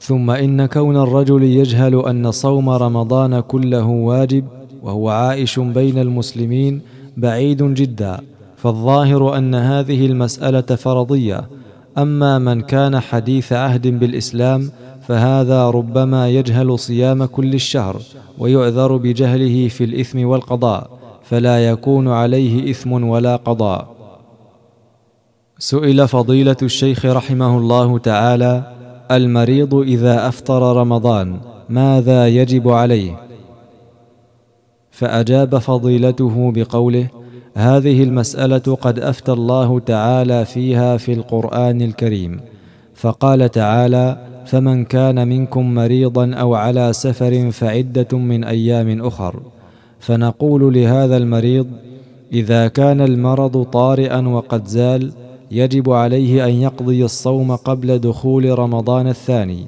ثم 0.00 0.30
إن 0.30 0.66
كون 0.66 0.96
الرجل 0.96 1.42
يجهل 1.42 2.06
أن 2.06 2.30
صوم 2.30 2.70
رمضان 2.70 3.40
كله 3.40 3.86
واجب 3.86 4.44
وهو 4.82 5.08
عائش 5.08 5.58
بين 5.58 5.98
المسلمين 5.98 6.80
بعيد 7.16 7.62
جدا 7.74 8.20
فالظاهر 8.56 9.36
أن 9.36 9.54
هذه 9.54 10.06
المسألة 10.06 10.60
فرضية. 10.60 11.44
أما 11.98 12.38
من 12.38 12.60
كان 12.60 13.00
حديث 13.00 13.52
عهد 13.52 13.86
بالإسلام 13.86 14.70
فهذا 15.08 15.70
ربما 15.70 16.28
يجهل 16.28 16.78
صيام 16.78 17.24
كل 17.24 17.54
الشهر 17.54 17.96
ويعذر 18.38 18.96
بجهله 18.96 19.68
في 19.68 19.84
الإثم 19.84 20.26
والقضاء 20.26 20.90
فلا 21.24 21.68
يكون 21.68 22.08
عليه 22.08 22.70
إثم 22.70 22.92
ولا 22.92 23.36
قضاء. 23.36 23.88
سئل 25.58 26.08
فضيلة 26.08 26.56
الشيخ 26.62 27.04
رحمه 27.04 27.58
الله 27.58 27.98
تعالى 27.98 28.62
المريض 29.10 29.74
إذا 29.74 30.28
أفطر 30.28 30.76
رمضان 30.76 31.36
ماذا 31.68 32.28
يجب 32.28 32.68
عليه؟ 32.68 33.31
فأجاب 34.92 35.58
فضيلته 35.58 36.52
بقوله 36.54 37.06
هذه 37.54 38.02
المسألة 38.02 38.76
قد 38.80 38.98
أفتى 38.98 39.32
الله 39.32 39.78
تعالى 39.78 40.44
فيها 40.44 40.96
في 40.96 41.12
القرآن 41.12 41.82
الكريم. 41.82 42.40
فقال 42.94 43.50
تعالى 43.50 44.26
فمن 44.46 44.84
كان 44.84 45.28
منكم 45.28 45.74
مريضا 45.74 46.34
أو 46.34 46.54
على 46.54 46.92
سفر 46.92 47.50
فعدة 47.50 48.18
من 48.18 48.44
أيام 48.44 49.02
أخر. 49.06 49.40
فنقول 50.00 50.74
لهذا 50.74 51.16
المريض 51.16 51.66
إذا 52.32 52.68
كان 52.68 53.00
المرض 53.00 53.62
طارئا 53.62 54.28
وقد 54.28 54.66
زال 54.66 55.12
يجب 55.50 55.90
عليه 55.90 56.46
أن 56.46 56.50
يقضي 56.50 57.04
الصوم 57.04 57.56
قبل 57.56 57.98
دخول 57.98 58.58
رمضان 58.58 59.08
الثاني. 59.08 59.66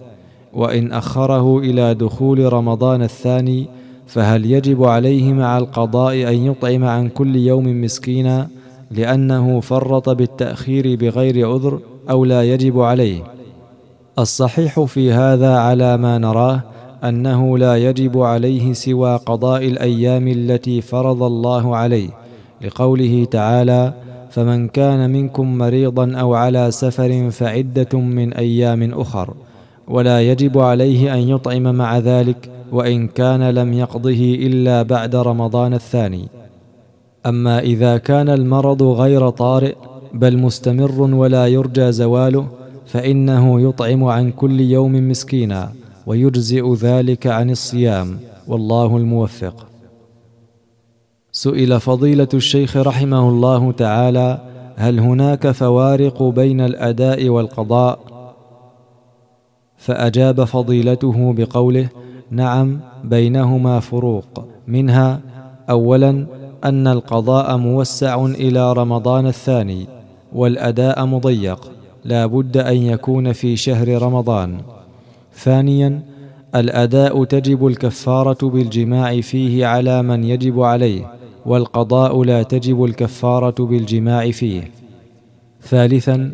وإن 0.52 0.92
أخره 0.92 1.58
إلى 1.58 1.94
دخول 1.94 2.52
رمضان 2.52 3.02
الثاني 3.02 3.66
فهل 4.06 4.46
يجب 4.46 4.84
عليه 4.84 5.32
مع 5.32 5.58
القضاء 5.58 6.14
أن 6.14 6.34
يطعم 6.34 6.84
عن 6.84 7.08
كل 7.08 7.36
يوم 7.36 7.82
مسكينا 7.82 8.48
لأنه 8.90 9.60
فرط 9.60 10.08
بالتأخير 10.08 10.96
بغير 10.96 11.48
عذر 11.48 11.80
أو 12.10 12.24
لا 12.24 12.42
يجب 12.42 12.80
عليه؟ 12.80 13.22
الصحيح 14.18 14.80
في 14.80 15.12
هذا 15.12 15.56
على 15.56 15.96
ما 15.96 16.18
نراه 16.18 16.62
أنه 17.04 17.58
لا 17.58 17.76
يجب 17.76 18.18
عليه 18.22 18.72
سوى 18.72 19.16
قضاء 19.16 19.64
الأيام 19.64 20.28
التي 20.28 20.80
فرض 20.80 21.22
الله 21.22 21.76
عليه 21.76 22.08
لقوله 22.62 23.26
تعالى 23.30 23.92
فمن 24.30 24.68
كان 24.68 25.10
منكم 25.10 25.58
مريضا 25.58 26.16
أو 26.16 26.34
على 26.34 26.70
سفر 26.70 27.30
فعدة 27.30 27.98
من 27.98 28.32
أيام 28.32 29.00
أخر 29.00 29.34
ولا 29.88 30.20
يجب 30.20 30.58
عليه 30.58 31.14
أن 31.14 31.18
يطعم 31.18 31.62
مع 31.74 31.98
ذلك 31.98 32.53
وإن 32.72 33.08
كان 33.08 33.50
لم 33.50 33.72
يقضه 33.72 34.36
إلا 34.40 34.82
بعد 34.82 35.16
رمضان 35.16 35.74
الثاني. 35.74 36.28
أما 37.26 37.58
إذا 37.58 37.96
كان 37.98 38.28
المرض 38.28 38.82
غير 38.82 39.30
طارئ 39.30 39.74
بل 40.14 40.38
مستمر 40.38 41.00
ولا 41.02 41.46
يرجى 41.46 41.92
زواله 41.92 42.46
فإنه 42.86 43.60
يطعم 43.60 44.04
عن 44.04 44.30
كل 44.30 44.60
يوم 44.60 45.08
مسكينا 45.08 45.72
ويجزئ 46.06 46.74
ذلك 46.74 47.26
عن 47.26 47.50
الصيام. 47.50 48.18
والله 48.48 48.96
الموفق. 48.96 49.66
سئل 51.32 51.80
فضيلة 51.80 52.28
الشيخ 52.34 52.76
رحمه 52.76 53.28
الله 53.28 53.72
تعالى 53.72 54.40
هل 54.76 55.00
هناك 55.00 55.50
فوارق 55.50 56.22
بين 56.22 56.60
الأداء 56.60 57.28
والقضاء؟ 57.28 57.98
فأجاب 59.76 60.44
فضيلته 60.44 61.32
بقوله 61.32 61.88
نعم 62.30 62.80
بينهما 63.04 63.80
فروق. 63.80 64.44
منها 64.68 65.20
اولا 65.70 66.26
أن 66.64 66.86
القضاء 66.86 67.56
موسع 67.56 68.24
إلى 68.24 68.72
رمضان 68.72 69.26
الثاني 69.26 69.86
والأداء 70.32 71.06
مضيق 71.06 71.70
لا 72.04 72.26
بد 72.26 72.56
أن 72.56 72.76
يكون 72.76 73.32
في 73.32 73.56
شهر 73.56 74.02
رمضان. 74.02 74.60
ثانيا 75.34 76.02
الأداء 76.54 77.24
تجب 77.24 77.66
الكفارة 77.66 78.48
بالجماع 78.48 79.20
فيه 79.20 79.66
على 79.66 80.02
من 80.02 80.24
يجب 80.24 80.60
عليه 80.60 81.12
والقضاء 81.46 82.22
لا 82.22 82.42
تجب 82.42 82.84
الكفارة 82.84 83.64
بالجماع 83.64 84.30
فيه. 84.30 84.70
ثالثا 85.62 86.30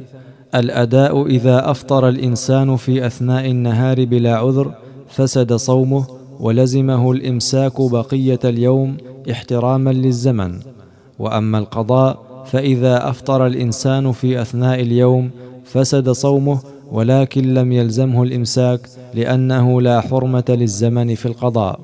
الأداء 0.54 1.26
إذا 1.26 1.70
أفطر 1.70 2.08
الإنسان 2.08 2.76
في 2.76 3.06
أثناء 3.06 3.50
النهار 3.50 4.04
بلا 4.04 4.36
عذر 4.36 4.72
فسد 5.10 5.52
صومه 5.52 6.06
ولزمه 6.40 7.12
الإمساك 7.12 7.80
بقية 7.80 8.38
اليوم 8.44 8.96
احتراما 9.30 9.90
للزمن. 9.90 10.60
وأما 11.18 11.58
القضاء 11.58 12.18
فإذا 12.46 13.10
أفطر 13.10 13.46
الإنسان 13.46 14.12
في 14.12 14.42
أثناء 14.42 14.80
اليوم 14.80 15.30
فسد 15.64 16.10
صومه 16.10 16.60
ولكن 16.92 17.54
لم 17.54 17.72
يلزمه 17.72 18.22
الإمساك 18.22 18.80
لأنه 19.14 19.80
لا 19.80 20.00
حرمة 20.00 20.44
للزمن 20.48 21.14
في 21.14 21.26
القضاء. 21.26 21.80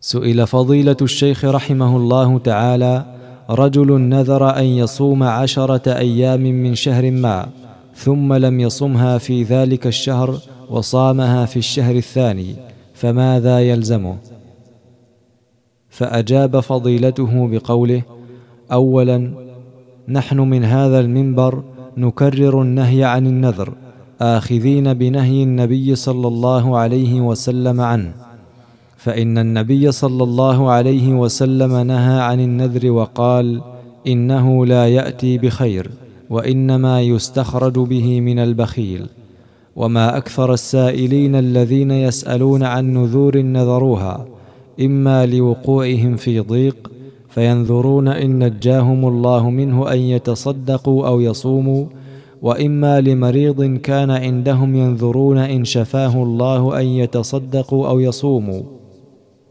سئل 0.00 0.46
فضيلة 0.46 0.96
الشيخ 1.02 1.44
رحمه 1.44 1.96
الله 1.96 2.38
تعالى 2.38 3.04
رجل 3.50 4.00
نذر 4.00 4.58
أن 4.58 4.64
يصوم 4.64 5.22
عشرة 5.22 5.96
أيام 5.96 6.40
من 6.40 6.74
شهر 6.74 7.10
ما 7.10 7.48
ثم 7.94 8.32
لم 8.32 8.60
يصمها 8.60 9.18
في 9.18 9.42
ذلك 9.42 9.86
الشهر 9.86 10.38
وصامها 10.70 11.46
في 11.46 11.56
الشهر 11.56 11.96
الثاني 11.96 12.54
فماذا 12.94 13.60
يلزمه 13.60 14.16
فأجاب 15.88 16.60
فضيلته 16.60 17.48
بقوله 17.48 18.02
اولا 18.72 19.30
نحن 20.08 20.40
من 20.40 20.64
هذا 20.64 21.00
المنبر 21.00 21.62
نكرر 21.96 22.62
النهي 22.62 23.04
عن 23.04 23.26
النذر 23.26 23.72
آخذين 24.20 24.94
بنهي 24.94 25.42
النبي 25.42 25.94
صلى 25.94 26.28
الله 26.28 26.78
عليه 26.78 27.20
وسلم 27.20 27.80
عنه. 27.80 28.12
فإن 28.96 29.38
النبي 29.38 29.92
صلى 29.92 30.24
الله 30.24 30.70
عليه 30.70 31.12
وسلم 31.12 31.76
نهى 31.76 32.20
عن 32.20 32.40
النذر 32.40 32.90
وقال 32.90 33.60
إنه 34.06 34.66
لا 34.66 34.88
يأتي 34.88 35.38
بخير 35.38 35.90
وإنما 36.30 37.02
يستخرج 37.02 37.78
به 37.78 38.20
من 38.20 38.38
البخيل. 38.38 39.06
وما 39.76 40.16
أكثر 40.16 40.52
السائلين 40.52 41.34
الذين 41.34 41.90
يسألون 41.90 42.62
عن 42.62 42.94
نذور 42.94 43.38
نذروها 43.38 44.26
إما 44.80 45.26
لوقوعهم 45.26 46.16
في 46.16 46.40
ضيق 46.40 46.90
فينذرون 47.28 48.08
إن 48.08 48.44
نجاهم 48.44 49.08
الله 49.08 49.50
منه 49.50 49.92
أن 49.92 49.98
يتصدقوا 49.98 51.06
أو 51.06 51.20
يصوموا 51.20 51.86
وإما 52.42 53.00
لمريض 53.00 53.64
كان 53.64 54.10
عندهم 54.10 54.76
ينذرون 54.76 55.38
إن 55.38 55.64
شفاه 55.64 56.22
الله 56.22 56.80
أن 56.80 56.86
يتصدقوا 56.86 57.88
أو 57.88 58.00
يصوموا 58.00 58.62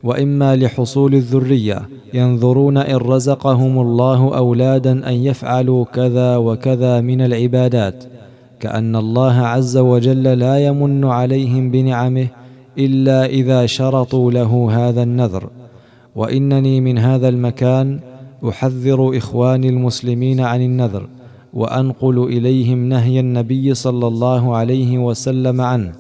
وإما 0.03 0.55
لحصول 0.55 1.15
الذرية 1.15 1.82
ينظرون 2.13 2.77
إن 2.77 2.95
رزقهم 2.95 3.82
الله 3.82 4.38
أولادا 4.38 5.10
أن 5.10 5.13
يفعلوا 5.13 5.86
كذا 5.86 6.38
وكذا 6.38 7.01
من 7.01 7.21
العبادات. 7.21 8.03
كأن 8.60 8.95
الله 8.95 9.34
عز 9.34 9.78
وجل 9.78 10.24
لا 10.24 10.65
يمن 10.65 11.06
عليهم 11.06 11.72
بنعمه 11.72 12.28
إلا 12.78 13.26
إذا 13.26 13.65
شرطوا 13.65 14.32
له 14.32 14.69
هذا 14.72 15.04
النذر. 15.04 15.50
وإنني 16.15 16.82
من 16.82 16.98
هذا 16.98 17.30
المكان 17.30 18.00
أحذر 18.50 19.17
إخواني 19.17 19.69
المسلمين 19.69 20.39
عن 20.39 20.62
النذر 20.62 21.08
وأنقل 21.54 22.24
إليهم 22.24 22.89
نهي 22.89 23.19
النبي 23.19 23.74
صلى 23.74 24.08
الله 24.08 24.56
عليه 24.56 24.98
وسلم 24.98 25.62
عنه 25.62 25.91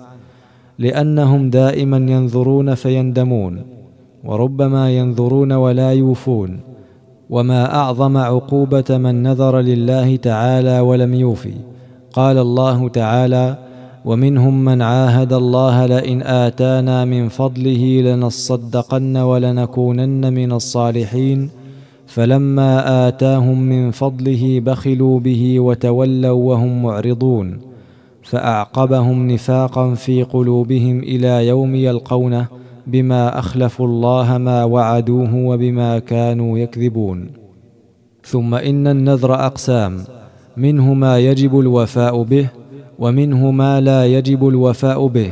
لأنهم 0.79 1.49
دائما 1.49 1.97
ينذرون 1.97 2.75
فيندمون 2.75 3.61
وربما 4.23 4.97
ينذرون 4.97 5.51
ولا 5.51 5.93
يوفون 5.93 6.59
وما 7.29 7.75
أعظم 7.75 8.17
عقوبة 8.17 8.97
من 8.97 9.23
نذر 9.23 9.59
لله 9.59 10.15
تعالى 10.15 10.79
ولم 10.79 11.13
يوفي. 11.13 11.53
قال 12.13 12.37
الله 12.37 12.89
تعالى 12.89 13.57
ومنهم 14.05 14.65
من 14.65 14.81
عاهد 14.81 15.33
الله 15.33 15.85
لئن 15.85 16.21
آتانا 16.21 17.05
من 17.05 17.29
فضله 17.29 18.01
لنصدقن 18.01 19.17
ولنكونن 19.17 20.33
من 20.33 20.51
الصالحين 20.51 21.49
فلما 22.07 23.07
آتاهم 23.07 23.61
من 23.61 23.91
فضله 23.91 24.59
بخلوا 24.59 25.19
به 25.19 25.59
وتولوا 25.59 26.31
وهم 26.31 26.83
معرضون 26.83 27.59
فأعقبهم 28.23 29.31
نفاقا 29.31 29.93
في 29.93 30.23
قلوبهم 30.23 30.99
إلى 30.99 31.47
يوم 31.47 31.75
يلقونه 31.75 32.47
بما 32.87 33.39
أخلفوا 33.39 33.87
الله 33.87 34.37
ما 34.37 34.63
وعدوه 34.63 35.35
وبما 35.35 35.99
كانوا 35.99 36.57
يكذبون. 36.57 37.29
ثم 38.23 38.55
إن 38.55 38.87
النذر 38.87 39.33
أقسام. 39.33 40.18
منه 40.57 40.93
ما 40.93 41.19
يجب 41.19 41.59
الوفاء 41.59 42.23
به 42.23 42.47
ومنه 42.99 43.51
ما 43.51 43.81
لا 43.81 44.05
يجب 44.05 44.47
الوفاء 44.47 45.07
به 45.07 45.31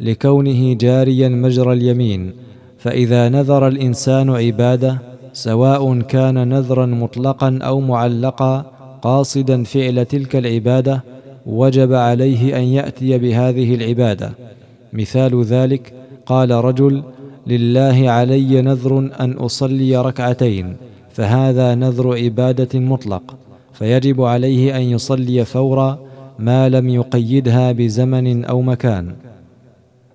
لكونه 0.00 0.74
جاريا 0.74 1.28
مجرى 1.28 1.72
اليمين. 1.72 2.32
فإذا 2.78 3.28
نذر 3.28 3.68
الإنسان 3.68 4.30
عباده 4.30 4.98
سواء 5.32 6.00
كان 6.00 6.48
نذرا 6.48 6.86
مطلقا 6.86 7.58
أو 7.62 7.80
معلقا 7.80 8.72
قاصدا 9.02 9.64
فعل 9.64 10.04
تلك 10.04 10.36
العبادة 10.36 11.04
وجب 11.46 11.92
عليه 11.92 12.58
أن 12.58 12.62
يأتي 12.62 13.18
بهذه 13.18 13.74
العبادة. 13.74 14.30
مثال 14.92 15.42
ذلك 15.44 15.92
قال 16.26 16.50
رجل 16.50 17.02
لله 17.46 18.10
علي 18.10 18.62
نذر 18.62 18.98
أن 19.20 19.32
أصلي 19.32 19.96
ركعتين 19.96 20.76
فهذا 21.12 21.74
نذر 21.74 22.18
عبادة 22.18 22.78
مطلق. 22.80 23.37
فيجب 23.78 24.22
عليه 24.22 24.76
أن 24.76 24.82
يصلي 24.82 25.44
فورا 25.44 25.98
ما 26.38 26.68
لم 26.68 26.88
يقيدها 26.88 27.72
بزمن 27.72 28.44
أو 28.44 28.62
مكان. 28.62 29.12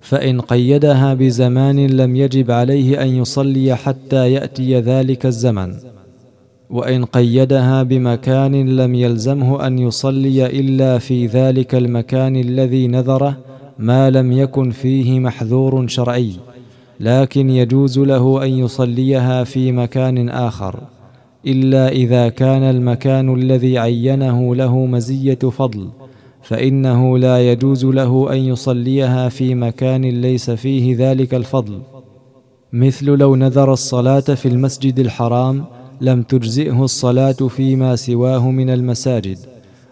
فإن 0.01 0.41
قيدها 0.41 1.13
بزمان 1.13 1.87
لم 1.87 2.15
يجب 2.15 2.51
عليه 2.51 3.03
أن 3.03 3.07
يصلي 3.07 3.75
حتى 3.75 4.31
يأتي 4.31 4.79
ذلك 4.79 5.25
الزمن. 5.25 5.73
وإن 6.69 7.05
قيدها 7.05 7.83
بمكان 7.83 8.75
لم 8.75 8.95
يلزمه 8.95 9.67
أن 9.67 9.79
يصلي 9.79 10.45
إلا 10.45 10.97
في 10.97 11.27
ذلك 11.27 11.75
المكان 11.75 12.35
الذي 12.35 12.87
نذره 12.87 13.37
ما 13.79 14.09
لم 14.09 14.31
يكن 14.31 14.71
فيه 14.71 15.19
محذور 15.19 15.87
شرعي. 15.87 16.31
لكن 16.99 17.49
يجوز 17.49 17.99
له 17.99 18.45
أن 18.45 18.49
يصليها 18.49 19.43
في 19.43 19.71
مكان 19.71 20.29
آخر. 20.29 20.79
إلا 21.47 21.89
إذا 21.89 22.29
كان 22.29 22.63
المكان 22.63 23.33
الذي 23.33 23.77
عينه 23.77 24.55
له 24.55 24.85
مزية 24.85 25.35
فضل 25.35 25.89
فإنه 26.41 27.17
لا 27.17 27.51
يجوز 27.51 27.85
له 27.85 28.33
أن 28.33 28.37
يصليها 28.37 29.29
في 29.29 29.55
مكان 29.55 30.01
ليس 30.01 30.49
فيه 30.51 30.95
ذلك 30.97 31.33
الفضل. 31.33 31.79
مثل 32.73 33.05
لو 33.05 33.35
نذر 33.35 33.73
الصلاة 33.73 34.19
في 34.19 34.47
المسجد 34.47 34.99
الحرام 34.99 35.63
لم 36.01 36.21
تجزئه 36.21 36.83
الصلاة 36.83 37.31
فيما 37.31 37.95
سواه 37.95 38.51
من 38.51 38.69
المساجد. 38.69 39.37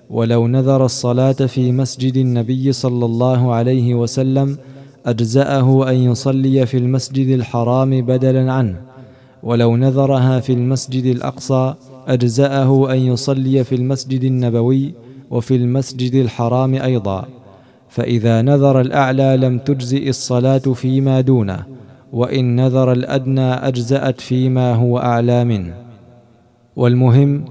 ولو 0.10 0.48
نذر 0.48 0.86
الصلاة 0.86 1.32
في 1.32 1.72
مسجد 1.72 2.18
النبي 2.18 2.72
صلى 2.72 3.06
الله 3.06 3.54
عليه 3.54 3.96
وسلم 3.96 4.58
أجزأه 5.06 5.90
أن 5.90 5.96
يصلي 5.96 6.66
في 6.66 6.78
المسجد 6.78 7.28
الحرام 7.28 8.02
بدلا 8.02 8.54
عنه. 8.54 8.91
ولو 9.44 9.76
نذرها 9.78 10.40
في 10.40 10.54
المسجد 10.54 11.06
الأقصى 11.06 11.74
أجزأه 12.08 12.94
أن 12.94 12.98
يصلي 12.98 13.64
في 13.64 13.76
المسجد 13.76 14.24
النبوي 14.24 14.94
وفي 15.32 15.56
المسجد 15.56 16.16
الحرام 16.16 16.74
أيضا. 16.76 17.26
فإذا 17.90 18.42
نذر 18.42 18.82
الأعلى 18.82 19.38
لم 19.38 19.58
تجزئ 19.60 20.10
الصلاة 20.10 20.58
فيما 20.58 21.22
دونه 21.22 21.66
وإن 22.14 22.56
نذر 22.56 22.92
الأدنى 22.92 23.54
أجزأت 23.54 24.22
فيما 24.22 24.74
هو 24.76 25.00
أعلى 25.00 25.44
منه. 25.44 25.74
والمهم 26.76 27.46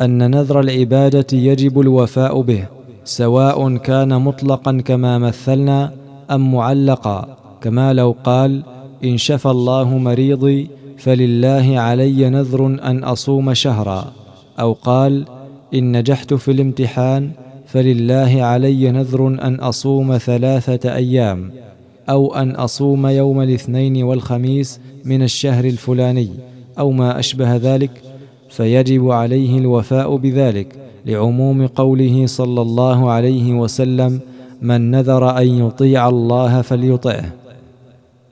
أن 0.00 0.30
نذر 0.30 0.60
العبادة 0.60 1.26
يجب 1.32 1.80
الوفاء 1.80 2.40
به 2.40 2.64
سواء 3.04 3.76
كان 3.76 4.20
مطلقا 4.22 4.80
كما 4.84 5.18
مثلنا 5.18 5.92
أم 6.30 6.52
معلقا. 6.52 7.36
كما 7.60 7.92
لو 7.92 8.16
قال 8.24 8.62
إن 9.04 9.16
شفى 9.16 9.50
الله 9.50 9.98
مريضي 9.98 10.70
فلله 10.98 11.78
علي 11.78 12.30
نذر 12.30 12.66
ان 12.66 13.04
اصوم 13.04 13.54
شهرا 13.54 14.12
أو 14.60 14.72
قال 14.72 15.24
ان 15.74 15.96
نجحت 15.96 16.34
في 16.34 16.50
الامتحان 16.50 17.30
فلله 17.66 18.42
علي 18.42 18.90
نذر 18.90 19.26
ان 19.26 19.54
اصوم 19.54 20.18
ثلاثة 20.18 20.94
أيام 20.94 21.50
أو 22.08 22.34
ان 22.34 22.50
اصوم 22.50 23.06
يوم 23.06 23.40
الاثنين 23.40 24.02
والخميس 24.02 24.80
من 25.04 25.22
الشهر 25.22 25.64
الفلاني 25.64 26.28
أو 26.78 26.90
ما 26.90 27.18
اشبه 27.18 27.56
ذلك 27.56 27.90
فيجب 28.50 29.10
عليه 29.10 29.58
الوفاء 29.58 30.16
بذلك 30.16 30.76
لعموم 31.06 31.66
قوله 31.66 32.26
صلى 32.26 32.62
الله 32.62 33.10
عليه 33.10 33.52
وسلم 33.52 34.20
من 34.62 34.90
نذر 34.90 35.38
ان 35.38 35.46
يطيع 35.66 36.08
الله 36.08 36.62
فليطعه 36.62 37.32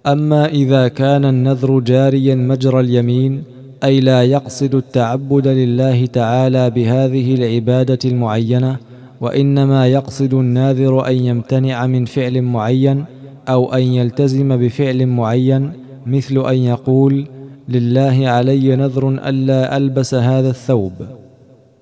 أما 0.07 0.47
إذا 0.47 0.88
كان 0.88 1.25
النذر 1.25 1.81
جاريا 1.81 2.35
مجرى 2.35 2.81
اليمين 2.81 3.43
أي 3.85 4.01
لا 4.01 4.23
يقصد 4.23 4.75
التعبد 4.75 5.49
لله 5.49 6.07
تعالى 6.07 6.71
بهذه 6.71 7.35
العبادة 7.35 7.99
المعينة 8.05 8.77
وإنما 9.21 9.87
يقصد 9.87 10.35
الناذر 10.35 11.07
أن 11.09 11.14
يمتنع 11.14 11.87
من 11.87 12.05
فعل 12.05 12.43
معين 12.43 13.05
أو 13.49 13.75
أن 13.75 13.83
يلتزم 13.83 14.57
بفعل 14.57 15.07
معين 15.07 15.73
مثل 16.07 16.47
أن 16.47 16.57
يقول 16.57 17.27
لله 17.69 18.29
علي 18.29 18.77
نذر 18.77 19.09
الا 19.09 19.77
ألبس 19.77 20.14
هذا 20.14 20.51
الثوب 20.51 20.93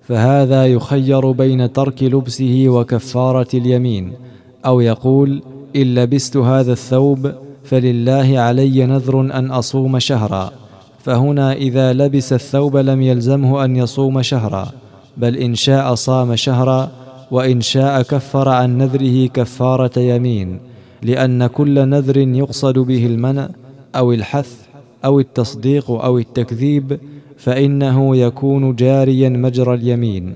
فهذا 0.02 0.66
يخير 0.66 1.30
بين 1.30 1.72
ترك 1.72 2.02
لبسه 2.02 2.64
وكفارة 2.68 3.48
اليمين 3.54 4.12
أو 4.66 4.80
يقول 4.80 5.42
إن 5.76 5.94
لبست 5.94 6.36
هذا 6.36 6.72
الثوب 6.72 7.32
فلله 7.64 8.38
علي 8.38 8.86
نذر 8.86 9.20
أن 9.20 9.50
أصوم 9.50 9.98
شهرا 9.98 10.52
فهنا 11.04 11.52
إذا 11.52 11.92
لبس 11.92 12.32
الثوب 12.32 12.76
لم 12.76 13.02
يلزمه 13.02 13.64
أن 13.64 13.76
يصوم 13.76 14.22
شهرا 14.22 14.68
بل 15.16 15.36
إن 15.36 15.54
شاء 15.54 15.94
صام 15.94 16.36
شهرا 16.36 16.90
وإن 17.30 17.60
شاء 17.60 18.02
كفر 18.02 18.48
عن 18.48 18.78
نذره 18.78 19.26
كفارة 19.26 19.98
يمين 19.98 20.60
لأن 21.02 21.46
كل 21.46 21.88
نذر 21.88 22.16
يقصد 22.16 22.78
به 22.78 23.06
المنع 23.06 23.48
أو 23.96 24.12
الحث 24.12 24.52
أو 25.04 25.20
التصديق 25.20 25.90
أو 25.90 26.18
التكذيب 26.18 26.98
فإنه 27.36 28.16
يكون 28.16 28.74
جاريا 28.76 29.28
مجرى 29.28 29.74
اليمين. 29.74 30.34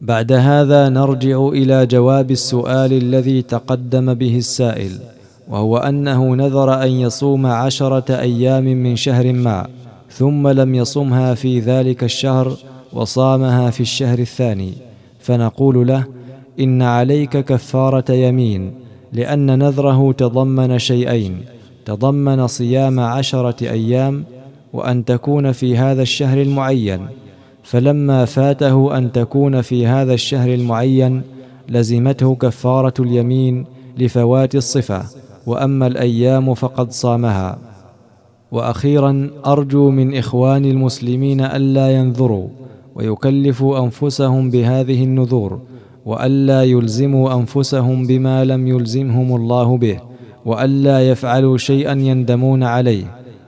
بعد 0.00 0.32
هذا 0.32 0.88
نرجع 0.88 1.48
إلى 1.48 1.86
جواب 1.86 2.30
السؤال 2.30 2.92
الذي 2.92 3.42
تقدم 3.42 4.14
به 4.14 4.38
السائل. 4.38 4.92
وهو 5.50 5.76
أنه 5.76 6.34
نذر 6.36 6.82
أن 6.82 6.90
يصوم 6.90 7.46
عشرة 7.46 8.20
أيام 8.20 8.64
من 8.64 8.96
شهر 8.96 9.32
ما 9.32 9.66
ثم 10.10 10.48
لم 10.48 10.74
يصمها 10.74 11.34
في 11.34 11.60
ذلك 11.60 12.04
الشهر 12.04 12.56
وصامها 12.92 13.70
في 13.70 13.80
الشهر 13.80 14.18
الثاني. 14.18 14.72
فنقول 15.20 15.86
له 15.88 16.04
إن 16.60 16.82
عليك 16.82 17.36
كفارة 17.36 18.12
يمين 18.12 18.72
لأن 19.12 19.58
نذره 19.58 20.12
تضمن 20.12 20.78
شيئين 20.78 21.40
تضمن 21.84 22.46
صيام 22.46 23.00
عشرة 23.00 23.70
أيام 23.70 24.24
وأن 24.72 25.04
تكون 25.04 25.52
في 25.52 25.78
هذا 25.78 26.02
الشهر 26.02 26.42
المعين. 26.42 27.06
فلما 27.62 28.24
فاته 28.24 28.98
أن 28.98 29.12
تكون 29.12 29.60
في 29.60 29.86
هذا 29.86 30.14
الشهر 30.14 30.54
المعين 30.54 31.22
لزمته 31.68 32.34
كفارة 32.34 32.94
اليمين 33.00 33.66
لفوات 33.98 34.54
الصفة. 34.54 35.04
وأما 35.50 35.86
الأيام 35.86 36.54
فقد 36.54 36.88
صامها. 36.92 37.58
وأخيرا 38.52 39.30
أرجو 39.46 39.90
من 39.90 40.16
إخواني 40.16 40.70
المسلمين 40.70 41.40
ألا 41.40 41.86
ينذروا 41.98 42.48
ويكلفوا 42.94 43.78
أنفسهم 43.84 44.50
بهذه 44.50 45.04
النذور 45.04 45.58
وألا 46.06 46.64
يلزموا 46.64 47.34
أنفسهم 47.34 48.06
بما 48.06 48.44
لم 48.44 48.62
يلزمهم 48.68 49.36
الله 49.36 49.76
به 49.76 49.98
وألا 50.46 51.10
يفعلوا 51.10 51.56
شيئا 51.58 51.92
يندمون 51.92 52.62
عليه 52.62 53.04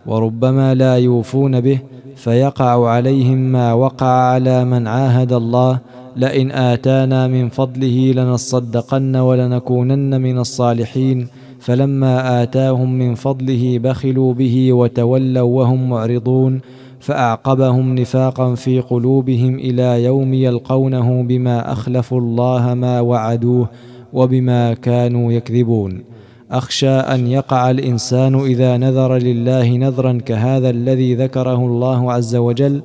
وربما 0.07 0.75
لا 0.75 0.95
يوفون 0.97 1.61
به 1.61 1.79
فيقع 2.17 2.89
عليهم 2.89 3.39
ما 3.39 3.73
وقع 3.73 4.07
على 4.07 4.65
من 4.65 4.87
عاهد 4.87 5.33
الله 5.33 5.79
لئن 6.17 6.51
آتانا 6.51 7.27
من 7.27 7.49
فضله 7.49 8.13
لنصدقن 8.17 9.17
ولنكونن 9.17 10.21
من 10.21 10.39
الصالحين. 10.39 11.29
فلما 11.63 12.43
آتاهم 12.43 12.93
من 12.99 13.15
فضله 13.15 13.79
بخلوا 13.79 14.35
به 14.35 14.73
وتولوا 14.73 15.59
وهم 15.59 15.91
معرضون 15.91 16.61
فأعقبهم 17.01 17.95
نفاقا 17.95 18.55
في 18.55 18.81
قلوبهم 18.81 19.55
إلى 19.59 20.05
يوم 20.05 20.35
يلقونه 20.35 21.23
بما 21.23 21.73
أخلفوا 21.73 22.21
الله 22.21 22.75
ما 22.75 23.01
وعدوه 23.01 23.69
وبما 24.13 24.75
كانوا 24.75 25.33
يكذبون. 25.33 26.03
أخشى 26.51 26.91
أن 26.91 27.27
يقع 27.27 27.71
الإنسان 27.71 28.35
إذا 28.35 28.77
نذر 28.77 29.17
لله 29.17 29.77
نذرا 29.77 30.13
كهذا 30.27 30.71
الذي 30.71 31.15
ذكره 31.15 31.67
الله 31.67 32.13
عز 32.13 32.37
وجل 32.37 32.83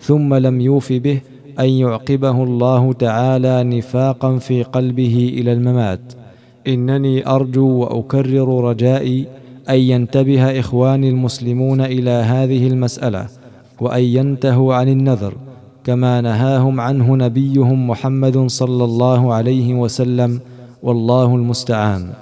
ثم 0.00 0.34
لم 0.34 0.60
يوف 0.60 0.92
به 0.92 1.20
أن 1.60 1.68
يعقبه 1.68 2.42
الله 2.44 2.92
تعالى 2.92 3.64
نفاقا 3.64 4.38
في 4.38 4.62
قلبه 4.62 5.32
إلى 5.34 5.52
الممات. 5.52 6.17
إنني 6.68 7.28
أرجو 7.28 7.68
وأكرر 7.68 8.64
رجائي 8.64 9.26
أن 9.68 9.78
ينتبه 9.78 10.60
إخواني 10.60 11.08
المسلمون 11.08 11.80
إلى 11.80 12.10
هذه 12.10 12.66
المسألة 12.66 13.26
وأن 13.80 14.02
ينتهوا 14.02 14.74
عن 14.74 14.88
النذر 14.88 15.34
كما 15.84 16.20
نهاهم 16.20 16.80
عنه 16.80 17.16
نبيهم 17.16 17.90
محمد 17.90 18.46
صلى 18.46 18.84
الله 18.84 19.34
عليه 19.34 19.74
وسلم 19.74 20.40
والله 20.82 21.34
المستعان. 21.34 22.12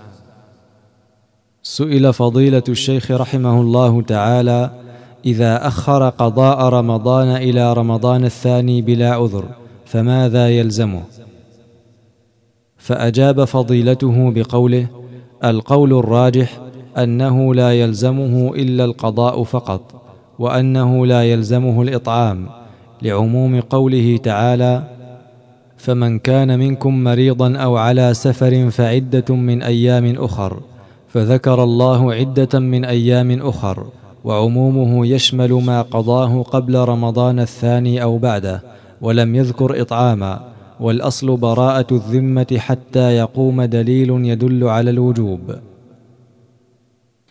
سئل 1.63 2.13
فضيلة 2.13 2.63
الشيخ 2.69 3.11
رحمه 3.11 3.61
الله 3.61 4.03
تعالى 4.03 4.71
إذا 5.25 5.67
أخر 5.67 6.09
قضاء 6.09 6.69
رمضان 6.69 7.29
إلى 7.29 7.73
رمضان 7.73 8.25
الثاني 8.25 8.83
بلا 8.83 9.11
عذر 9.15 9.45
فماذا 9.87 10.49
يلزمه؟ 10.49 11.03
فأجاب 12.87 13.45
فضيلته 13.45 14.31
بقوله 14.31 14.87
القول 15.45 15.93
الراجح 15.93 16.61
أنه 16.99 17.55
لا 17.55 17.73
يلزمه 17.73 18.55
إلا 18.55 18.85
القضاء 18.85 19.43
فقط 19.43 19.81
وأنه 20.39 21.07
لا 21.07 21.25
يلزمه 21.25 21.83
الإطعام 21.83 22.47
لعموم 23.03 23.61
قوله 23.61 24.17
تعالى 24.23 24.83
فمن 25.77 26.19
كان 26.19 26.59
منكم 26.59 27.05
مريضا 27.05 27.57
أو 27.57 27.77
على 27.77 28.15
سفر 28.15 28.71
فعدة 28.71 29.35
من 29.35 29.63
أيام 29.63 30.15
أخر 30.19 30.61
فذكر 31.09 31.65
الله 31.65 32.15
عدة 32.15 32.59
من 32.59 32.85
أيام 32.85 33.43
أخر 33.43 33.87
وعمومه 34.25 35.07
يشمل 35.07 35.53
ما 35.53 35.83
قضاه 35.83 36.43
قبل 36.43 36.77
رمضان 36.77 37.41
الثاني 37.41 38.03
أو 38.03 38.19
بعده 38.19 38.63
ولم 39.01 39.35
يذكر 39.35 39.81
إطعاما 39.83 40.56
والأصل 40.81 41.37
براءة 41.37 41.87
الذمة 41.93 42.57
حتى 42.57 43.17
يقوم 43.17 43.63
دليل 43.63 44.11
يدل 44.11 44.65
على 44.65 44.91
الوجوب. 44.91 45.41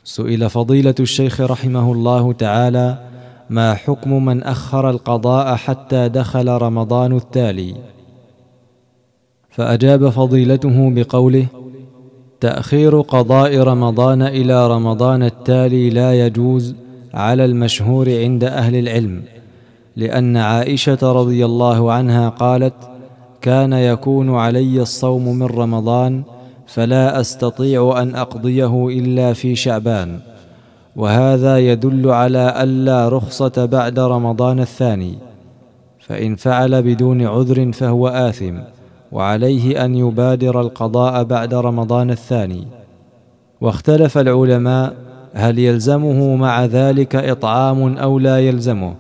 سئل 0.04 0.50
فضيلة 0.50 0.96
الشيخ 1.00 1.42
رحمه 1.42 1.92
الله 1.92 2.34
تعالى 2.34 2.98
ما 3.50 3.74
حكم 3.74 4.26
من 4.26 4.44
أخر 4.44 4.90
القضاء 4.90 5.56
حتى 5.56 6.10
دخل 6.10 6.48
رمضان 6.48 7.18
التالي؟ 7.18 7.76
فأجاب 9.50 10.10
فضيلته 10.10 10.94
بقوله 10.96 11.46
تأخير 12.40 13.02
قضاء 13.02 13.58
رمضان 13.58 14.22
إلى 14.22 14.68
رمضان 14.68 15.24
التالي 15.24 15.90
لا 15.90 16.26
يجوز 16.26 16.76
على 17.14 17.46
المشهور 17.46 18.10
عند 18.10 18.44
أهل 18.44 18.76
العلم 18.76 19.24
لأن 19.96 20.38
عائشة 20.38 20.98
رضي 21.02 21.46
الله 21.46 21.92
عنها 21.92 22.30
قالت 22.30 22.74
كان 23.46 23.74
يكون 23.74 24.36
علي 24.36 24.82
الصوم 24.82 25.40
من 25.40 25.46
رمضان 25.46 26.24
فلا 26.68 27.20
أستطيع 27.22 28.02
أن 28.02 28.16
أقضيه 28.16 28.88
إلا 28.88 29.34
في 29.34 29.56
شعبان. 29.56 30.20
وهذا 30.96 31.60
يدل 31.60 32.10
على 32.10 32.64
ألا 32.64 33.10
رخصة 33.10 33.66
بعد 33.66 34.00
رمضان 34.00 34.60
الثاني. 34.60 35.16
فإن 36.00 36.36
فعل 36.36 36.84
بدون 36.84 37.22
عذر 37.22 37.72
فهو 37.72 38.08
آثم 38.08 38.56
وعليه 39.12 39.86
أن 39.86 39.96
يبادر 39.96 40.62
القضاء 40.62 41.24
بعد 41.24 41.54
رمضان 41.54 42.12
الثاني. 42.12 42.68
واختلف 43.62 44.18
العلماء 44.18 44.94
هل 45.34 45.60
يلزمه 45.60 46.36
مع 46.36 46.66
ذلك 46.66 47.16
إطعام 47.16 47.98
أو 47.98 48.20
لا 48.20 48.40
يلزمه 48.40 48.94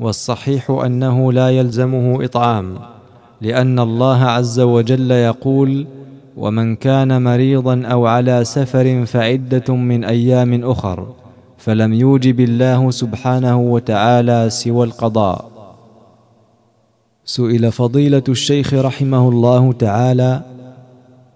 والصحيح 0.00 0.70
أنه 0.70 1.32
لا 1.32 1.50
يلزمه 1.50 2.24
إطعام. 2.24 2.95
لأن 3.40 3.78
الله 3.78 4.24
عز 4.24 4.60
وجل 4.60 5.10
يقول 5.10 5.86
ومن 6.36 6.76
كان 6.76 7.22
مريضا 7.22 7.82
أو 7.86 8.06
على 8.06 8.44
سفر 8.44 9.06
فعدة 9.06 9.74
من 9.74 10.04
أيام 10.04 10.64
أخر 10.64 11.06
فلم 11.58 11.92
يوجب 11.92 12.40
الله 12.40 12.90
سبحانه 12.90 13.60
وتعالى 13.60 14.50
سوى 14.50 14.86
القضاء. 14.86 15.56
سئل 17.24 17.72
فضيلة 17.72 18.22
الشيخ 18.28 18.74
رحمه 18.74 19.28
الله 19.28 19.72
تعالى 19.72 20.42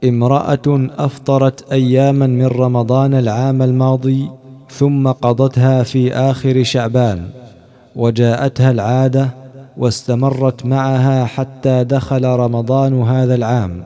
امرأة 0.05 0.89
أفطرت 0.99 1.73
اياما 1.73 2.27
من 2.27 2.47
رمضان 2.47 3.15
العام 3.15 3.63
الماضي 3.63 4.31
ثم 4.71 5.09
قضتها 5.09 5.83
في 5.83 6.13
آخر 6.15 6.63
شعبان 6.63 7.29
وجاءتها 7.97 8.71
العادة 8.71 9.40
واستمرت 9.81 10.67
معها 10.67 11.25
حتى 11.25 11.85
دخل 11.85 12.25
رمضان 12.25 13.03
هذا 13.03 13.35
العام 13.35 13.85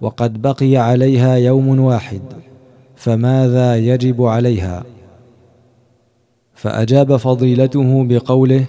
وقد 0.00 0.42
بقي 0.42 0.76
عليها 0.76 1.34
يوم 1.34 1.80
واحد 1.80 2.22
فماذا 2.96 3.76
يجب 3.76 4.22
عليها؟ 4.22 4.84
فأجاب 6.54 7.16
فضيلته 7.16 8.04
بقوله 8.04 8.66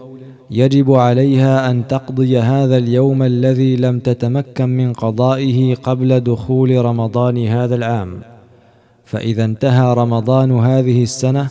يجب 0.51 0.91
عليها 0.91 1.71
أن 1.71 1.87
تقضي 1.87 2.39
هذا 2.39 2.77
اليوم 2.77 3.23
الذي 3.23 3.75
لم 3.75 3.99
تتمكن 3.99 4.69
من 4.69 4.93
قضائه 4.93 5.75
قبل 5.75 6.19
دخول 6.19 6.85
رمضان 6.85 7.47
هذا 7.47 7.75
العام. 7.75 8.21
فإذا 9.05 9.45
انتهى 9.45 9.93
رمضان 9.93 10.51
هذه 10.51 11.03
السنة 11.03 11.49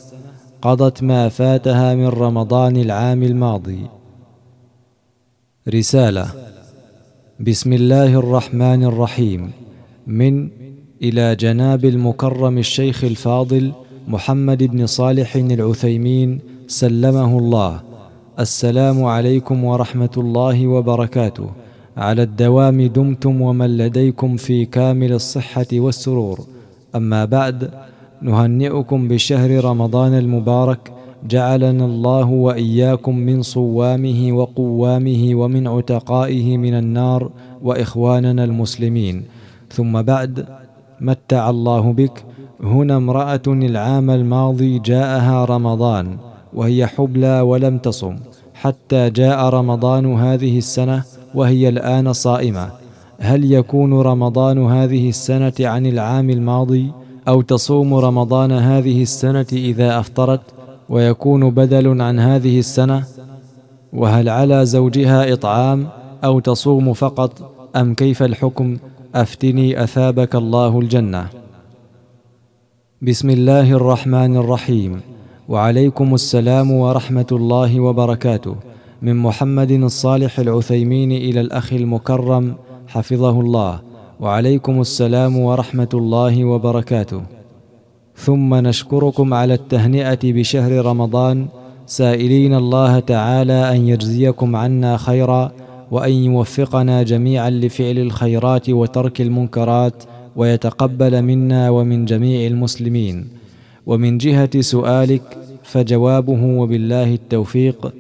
قضت 0.63 1.03
ما 1.03 1.29
فاتها 1.29 1.95
من 1.95 2.09
رمضان 2.09 2.77
العام 2.77 3.23
الماضي. 3.23 3.94
رسالة. 5.69 6.27
بسم 7.41 7.73
الله 7.73 8.19
الرحمن 8.19 8.85
الرحيم. 8.85 9.51
من 10.07 10.49
إلى 11.03 11.37
جناب 11.37 11.85
المكرم 11.85 12.59
الشيخ 12.59 13.05
الفاضل 13.05 13.73
محمد 14.09 14.63
بن 14.63 14.87
صالح 14.87 15.37
العثيمين 15.37 16.41
سلمه 16.67 17.39
الله. 17.39 17.81
السلام 18.41 19.05
عليكم 19.05 19.65
ورحمة 19.65 20.11
الله 20.17 20.67
وبركاته. 20.67 21.51
على 21.97 22.23
الدوام 22.23 22.83
دمتم 22.87 23.43
ومن 23.43 23.77
لديكم 23.77 24.37
في 24.37 24.65
كامل 24.65 25.13
الصحة 25.13 25.67
والسرور. 25.73 26.41
أما 26.95 27.25
بعد 27.25 27.71
نهنئكم 28.23 29.09
بشهر 29.09 29.65
رمضان 29.65 30.19
المبارك 30.19 30.93
جعلنا 31.25 31.85
الله 31.85 32.29
وإياكم 32.31 33.17
من 33.17 33.43
صوامه 33.43 34.33
وقوامه 34.33 35.31
ومن 35.35 35.67
عتقائه 35.67 36.57
من 36.57 36.75
النار 36.75 37.31
وإخواننا 37.63 38.45
المسلمين. 38.45 39.25
ثم 39.73 40.03
بعد 40.03 40.47
متع 41.01 41.51
الله 41.51 41.93
بك. 41.93 42.25
هنا 42.63 42.97
امرأة 42.97 43.43
العام 43.47 44.11
الماضي 44.11 44.79
جاءها 44.79 45.45
رمضان 45.45 46.17
وهي 46.55 46.87
حبلى 46.87 47.41
ولم 47.41 47.79
تصم 47.79 48.17
حتى 48.55 49.11
جاء 49.11 49.49
رمضان 49.49 50.15
هذه 50.15 50.59
السنة 50.59 51.05
وهي 51.35 51.69
الآن 51.69 52.13
صائمة. 52.13 52.71
هل 53.19 53.53
يكون 53.53 54.01
رمضان 54.01 54.67
هذه 54.67 55.09
السنة 55.09 55.53
عن 55.61 55.87
العام 55.87 56.31
الماضي 56.31 56.93
أو 57.29 57.43
تصوم 57.43 57.95
رمضان 57.95 58.53
هذه 58.53 59.03
السنة 59.03 59.47
إذا 59.53 59.99
أفطرت؟ 59.99 60.54
ويكون 60.89 61.51
بدل 61.51 62.03
عن 62.03 62.21
هذه 62.21 62.59
السنة 62.59 63.05
وهل 63.93 64.29
على 64.29 64.67
زوجها 64.67 65.33
إطعام 65.33 65.89
أو 66.25 66.41
تصوم 66.41 66.93
فقط 66.93 67.51
أم 67.77 67.95
كيف 67.95 68.23
الحكم؟ 68.23 68.77
أفتني 69.15 69.83
أثابك 69.85 70.35
الله 70.35 70.81
الجنة. 70.81 71.27
بسم 73.03 73.31
الله 73.31 73.73
الرحمن 73.73 74.37
الرحيم. 74.37 75.01
وعليكم 75.49 76.15
السلام 76.15 76.71
ورحمة 76.71 77.27
الله 77.33 77.81
وبركاته. 77.81 78.57
من 79.03 79.17
محمد 79.17 79.71
الصالح 79.71 80.39
العثيمين 80.39 81.13
إلى 81.13 81.41
الأخ 81.41 81.73
المكرم 81.73 82.55
حفظه 82.89 83.41
الله. 83.41 83.81
وعليكم 84.21 84.81
السلام 84.81 85.39
ورحمة 85.39 85.89
الله 85.95 86.45
وبركاته. 86.45 87.23
ثم 88.17 88.55
نشكركم 88.55 89.35
على 89.35 89.55
التهنئة 89.55 90.19
بشهر 90.25 90.87
رمضان. 90.87 91.47
سائلين 91.87 92.55
الله 92.55 92.99
تعالى 92.99 93.77
أن 93.77 93.89
يجزيكم 93.89 94.57
عنا 94.57 94.97
خيرا 94.97 95.53
وأن 95.91 96.13
يوفقنا 96.13 97.03
جميعا 97.03 97.51
لفعل 97.51 97.99
الخيرات 97.99 98.71
وترك 98.71 99.21
المنكرات 99.21 100.03
ويتقبل 100.37 101.23
منا 101.23 101.71
ومن 101.71 102.05
جميع 102.05 102.47
المسلمين. 102.47 103.29
ومن 103.87 104.19
جهة 104.19 104.61
سؤالك 104.61 105.39
فجوابه 105.63 106.45
وبالله 106.45 107.15
التوفيق. 107.15 107.93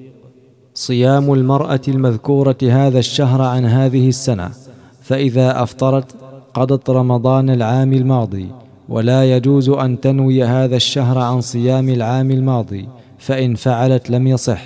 صيام 0.75 1.33
المرأة 1.33 1.81
المذكورة 1.89 2.57
هذا 2.63 2.99
الشهر 2.99 3.43
عن 3.43 3.65
هذه 3.65 4.09
السنة 4.09 4.51
فإذا 5.03 5.63
أفطرت 5.63 6.15
قضت 6.55 6.91
رمضان 6.91 7.51
العام 7.51 7.93
الماضي. 7.93 8.64
ولا 8.89 9.37
يجوز 9.37 9.69
أن 9.69 10.01
تنوي 10.01 10.45
هذا 10.45 10.77
الشهر 10.77 11.19
عن 11.19 11.41
صيام 11.41 11.89
العام 11.89 12.31
الماضي 12.31 12.89
فإن 13.19 13.55
فعلت 13.55 14.11
لم 14.11 14.27
يصح. 14.27 14.63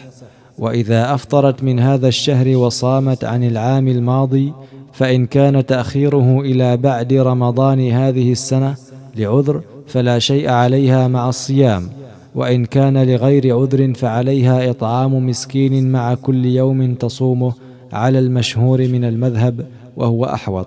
وإذا 0.59 1.15
أفطرت 1.15 1.63
من 1.63 1.81
هذا 1.81 2.09
الشهر 2.09 2.57
وصامت 2.57 3.25
عن 3.25 3.45
العام 3.45 3.89
الماضي 3.89 4.53
فإن 4.93 5.27
كان 5.27 5.67
تأخيره 5.67 6.41
إلى 6.41 6.77
بعد 6.77 7.13
رمضان 7.13 7.91
هذه 7.91 8.33
السنة 8.33 8.75
لعذر 9.17 9.63
فلا 9.87 10.19
شيء 10.19 10.51
عليها 10.51 11.09
مع 11.09 11.29
الصيام. 11.29 11.89
وإن 12.35 12.65
كان 12.65 13.03
لغير 13.03 13.57
عذر 13.57 13.95
فعليها 13.95 14.71
إطعام 14.71 15.27
مسكين 15.27 15.93
مع 15.93 16.15
كل 16.15 16.47
يوم 16.47 16.95
تصومه 16.95 17.53
على 17.93 18.19
المشهور 18.19 18.89
من 18.89 19.05
المذهب 19.05 19.67
وهو 19.97 20.25
أحوط. 20.25 20.67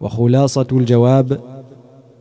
وخلاصة 0.00 0.66
الجواب 0.72 1.53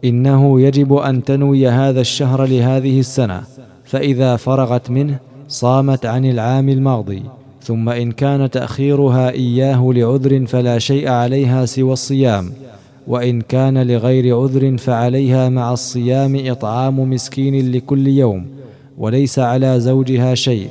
إنه 0.05 0.61
يجب 0.61 0.93
أن 0.93 1.23
تنوي 1.23 1.67
هذا 1.67 2.01
الشهر 2.01 2.45
لهذه 2.45 2.99
السنة 2.99 3.41
فإذا 3.85 4.35
فرغت 4.35 4.91
منه 4.91 5.19
صامت 5.47 6.05
عن 6.05 6.25
العام 6.25 6.69
الماضي 6.69 7.23
ثم 7.61 7.89
إن 7.89 8.11
كان 8.11 8.49
تأخيرها 8.49 9.29
إياه 9.31 9.91
لعذر 9.93 10.45
فلا 10.45 10.79
شيء 10.79 11.09
عليها 11.09 11.65
سوى 11.65 11.93
الصيام 11.93 12.51
وإن 13.07 13.41
كان 13.41 13.87
لغير 13.87 14.37
عذر 14.39 14.77
فعليها 14.77 15.49
مع 15.49 15.73
الصيام 15.73 16.41
إطعام 16.45 16.99
مسكين 17.09 17.71
لكل 17.71 18.07
يوم 18.07 18.45
وليس 18.97 19.39
على 19.39 19.79
زوجها 19.79 20.35
شيء. 20.35 20.69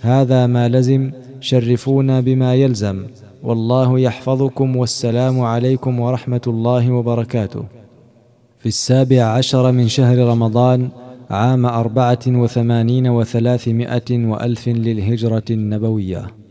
هذا 0.00 0.46
ما 0.46 0.68
لزم 0.68 1.10
شرفونا 1.40 2.20
بما 2.20 2.54
يلزم. 2.54 3.04
والله 3.42 3.98
يحفظكم 3.98 4.76
والسلام 4.76 5.40
عليكم 5.40 6.00
ورحمة 6.00 6.40
الله 6.46 6.90
وبركاته. 6.90 7.81
في 8.62 8.68
السابع 8.68 9.22
عشر 9.22 9.72
من 9.72 9.88
شهر 9.88 10.18
رمضان 10.18 10.88
عام 11.30 11.66
أربعة 11.66 12.18
وثمانين 12.26 13.08
وثلاثمائة 13.08 14.10
وألف 14.10 14.68
للهجرة 14.68 15.44
النبوية. 15.50 16.41